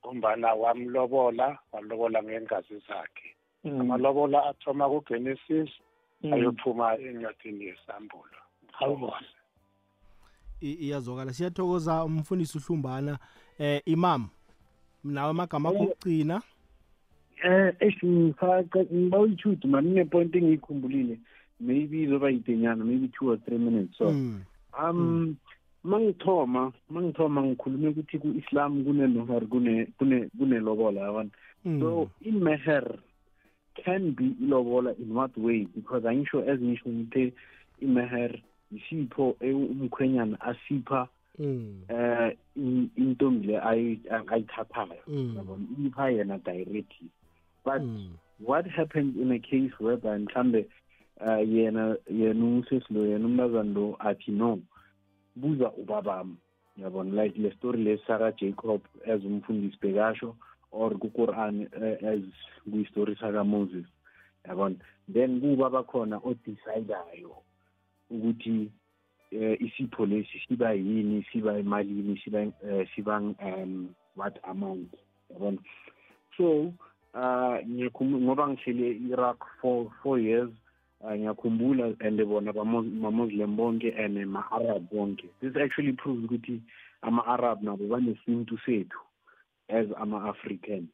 [0.00, 3.28] ngombana wamlobola walobola ngengazi zakhe.
[3.64, 5.70] Amalobola athoma kugenesis
[6.32, 8.38] ayophuma encwadini yesambulo.
[8.80, 9.28] Awubona
[10.60, 11.32] iyazokala.
[11.32, 13.18] Siyathokoza umfundisi uhlumbana
[13.58, 14.28] eh imam
[15.04, 16.42] nawe amagama akho okugcina
[17.44, 21.18] eh esingifaka ngiba uyithuthi mani nepoint engiyikhumbulile.
[21.60, 24.08] Maybe izoba yidenyana maybe two or three minutes so.
[24.78, 25.36] Um
[25.84, 31.30] mangithoma mangithoma ngikhulume ukuthi ku-islam kune-noher kune-lobola yabona?
[31.64, 32.98] So i-meher
[33.84, 35.66] can be ilobola in what way?
[35.74, 37.32] Because angisho as ngisho ngithe
[37.82, 38.40] i-meher
[38.72, 41.08] isipho umkhwenyana asipha
[41.88, 42.36] eh
[42.96, 45.02] intombi le ayithathayo
[45.36, 45.64] yabona?
[45.86, 47.08] Ipha yena directly.
[47.64, 47.82] But
[48.38, 50.66] what happens in a case whereby mhlambe
[51.20, 54.60] uh, yena yena usesi lo yena umntazana lo athi no
[55.36, 56.36] buza ubabami
[56.76, 57.14] yabona?
[57.14, 60.34] Like le story le Sarah Jacob as umfundisi bekasho
[60.70, 62.20] or ku-Quran uh, as
[62.68, 63.86] kuyistori saka-Moses
[64.48, 64.76] yabona?
[65.08, 67.42] Then kuba bakhona odecidayo
[68.10, 68.70] ukuthi
[69.32, 74.94] uh, isipho lesi siba yini siba emalini siba uh, siba um what amount
[75.32, 75.58] yabona?
[76.36, 76.72] So
[77.14, 80.50] uh ngoba ngihlele e-Iraq for four years
[81.04, 85.28] uh, ngiyakhumbula and bona ma-muslim bonke and ma-arab bonke.
[85.40, 86.60] This actually proves ukuthi
[87.02, 88.98] ama-arab nabo banesintu sethu
[89.68, 90.88] as ama-african.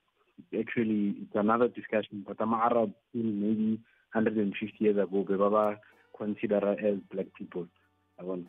[0.58, 3.80] Actually it's another discussion but ama-arab still maybe
[4.12, 5.78] 150 years ago bebaba
[6.16, 7.66] consider as black people.
[8.20, 8.44] Yabona?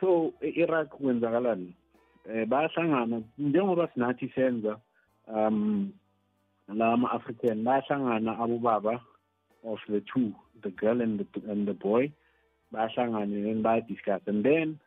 [0.00, 1.74] So e-iraq kwenzakalani?
[2.26, 3.22] Um bayahlangana.
[3.38, 4.80] Njengoba sinathi senza
[5.26, 5.92] um
[6.68, 9.00] la ama-african bayahlangana abobaba
[9.64, 10.32] of the two
[10.62, 12.12] the girl and the, and the boy.
[12.72, 14.26] Bayahlangana then bayadiscuss.
[14.26, 14.78] And then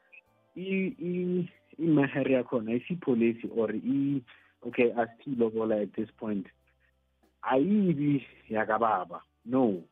[0.55, 4.21] i-meher yakhona isipho lesi or i
[4.67, 6.47] okay asithi lobola at this point
[7.43, 9.21] ayibi yakababa.
[9.45, 9.83] No.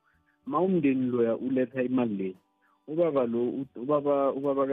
[0.45, 2.35] Ma umndeni loya uletha imali le
[2.87, 4.63] ubaba lo ubaba ubaba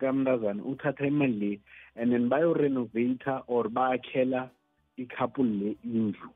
[0.00, 1.60] kamntazana uthatha imali le
[1.96, 4.50] and then bayorenovata or bayakhela
[4.98, 6.30] i-couple le indlu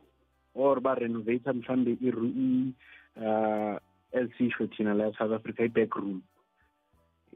[0.55, 2.75] or barenovata mhlawumbe
[3.17, 3.79] uh
[4.13, 6.23] elisisho thina la South Africa i-back room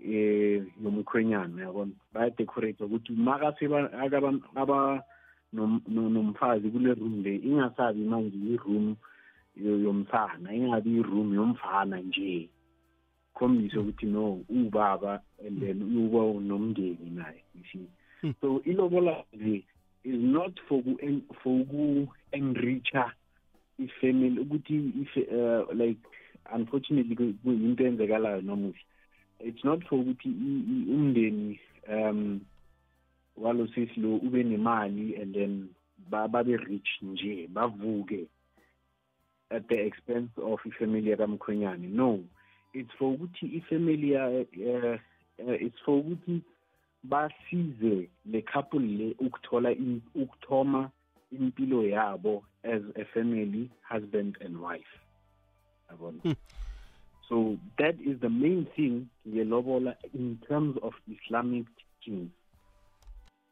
[0.05, 1.93] eh yomkhwenyana yabona?
[2.14, 3.66] Bayadecorate ukuthi makase
[4.57, 5.03] aba
[5.53, 8.97] nomfazi kule room le ingasabi manje i-room
[9.57, 12.48] yomsana ingabi i-room yomfana nje.
[13.34, 18.34] Khombise ukuthi no ubaba and then uba nomndeni naye you see.
[18.40, 19.64] So ilobola nje
[20.05, 20.82] is not for
[21.42, 23.12] for uku-enricha
[23.78, 24.92] ifamily ukuthi
[25.32, 26.00] uh, like
[26.55, 28.84] unfortunately kuyinto enzekalayo nomuhle
[29.40, 30.28] it's not for ukuthi
[30.88, 32.40] umndeni um
[33.36, 35.68] walo sisi lo ube nemali and then
[36.11, 38.26] babe rich nje bavuke.
[39.53, 42.20] At the expense of ifamily yakamkhwenyane no
[42.72, 44.96] it's for ukuthi ifamily uh,
[45.38, 46.42] uh, it's for ukuthi
[47.05, 49.76] basize le couple le ukuthola
[50.14, 50.90] ukuthoma
[51.32, 55.00] impilo yabo as a family husband and wife
[55.90, 56.32] yabona hmm.
[57.28, 62.30] so that is the main thing ngelobola in terms of islamic teachings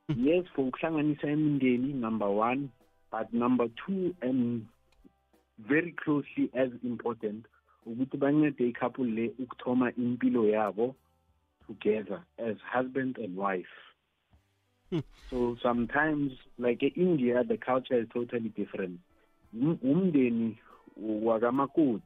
[0.08, 0.26] hmm.
[0.26, 2.68] yes for ukuhlanganisa imindeni number one
[3.10, 4.66] but number two and
[5.68, 7.46] very closely as important
[7.86, 10.94] ukuthi bancede i-couple le ukuthoma impilo yabo
[11.66, 13.76] together as husband and wife.
[15.30, 19.00] So sometimes like in india the culture is totally different.
[19.54, 20.58] Umndeni
[20.96, 22.04] wakamakoti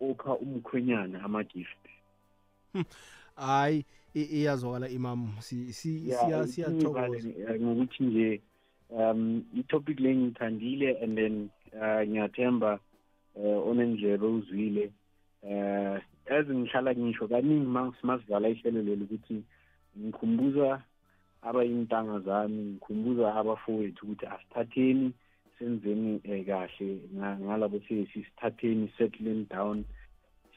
[0.00, 1.88] opha umkhwenyana ama-gift.
[3.36, 5.32] Hayi iyazwakala imam.
[5.40, 7.28] Siyathokoza.
[7.60, 8.40] ngokuthi nje
[8.88, 12.78] um i-topic le ngithandile and then uh, ngiyathemba
[13.34, 14.92] uh, onendlebe uzwile
[15.42, 15.98] uh,
[16.30, 17.66] as ngihlala ngisho kaningi
[18.02, 19.42] masivala ihlelo leli ukuthi
[19.98, 20.82] ngikhumbuza
[21.42, 25.12] abayintanga zami ngikhumbuza abafowethu ukuthi asithatheni
[25.58, 29.84] senzeni eh, kahle ngalabo sesi sithatheni settling down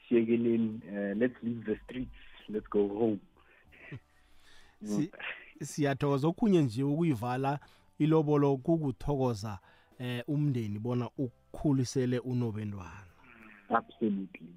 [0.08, 2.12] siyekeleni uh, let's leave the streets
[2.50, 3.20] let's go home.
[5.62, 6.28] Siyathokoza.
[6.28, 7.60] Okhunye nje ukuyivala
[8.00, 9.60] ilobolo kukuthokoza.
[10.04, 13.04] Eh umndeni bona ukukhulisele unobentwana
[13.70, 14.48] absolutely.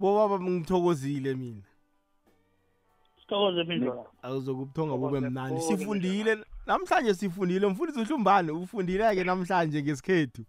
[0.00, 1.62] Bobaba ngithokozile mina.
[3.20, 3.92] Sithokoze mina.
[4.22, 5.60] Awuzokubuthonga bube mnandi.
[5.60, 7.66] Sifundile namhlanje sifundile.
[7.66, 10.44] Mfundisi uhlumbane ufundile-ke namhlanje ngesikhethu.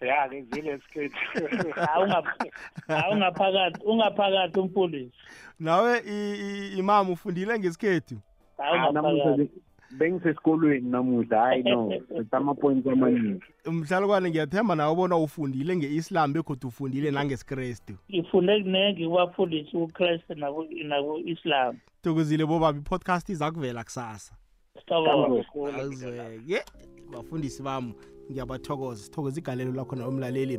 [0.00, 1.16] Ya ngizile esikhethu
[3.12, 5.12] ungaphakathi ungaphakathi umfundisi.
[5.58, 5.98] Nawe
[6.78, 8.16] imam ufundile ngesikhethu?
[9.98, 11.92] Bengisesikolweni namuhla hayi no
[12.32, 13.42] ama-points amaningi.
[13.66, 21.76] Mhlalukwane ngiyathemba nawe bona ufundile nge-islam bekhodi ufundile nangesikrestu ngifunde kunengi kubafundisi ukristu naku-islam.
[22.02, 24.34] Thokozile bobaba i-podcast izakuvela kusasa.
[25.80, 26.64] Azweke
[27.12, 27.94] bafundisi bami
[28.30, 30.54] ngiyabathokoza sithokoza igalelo lakho nawe mlaleli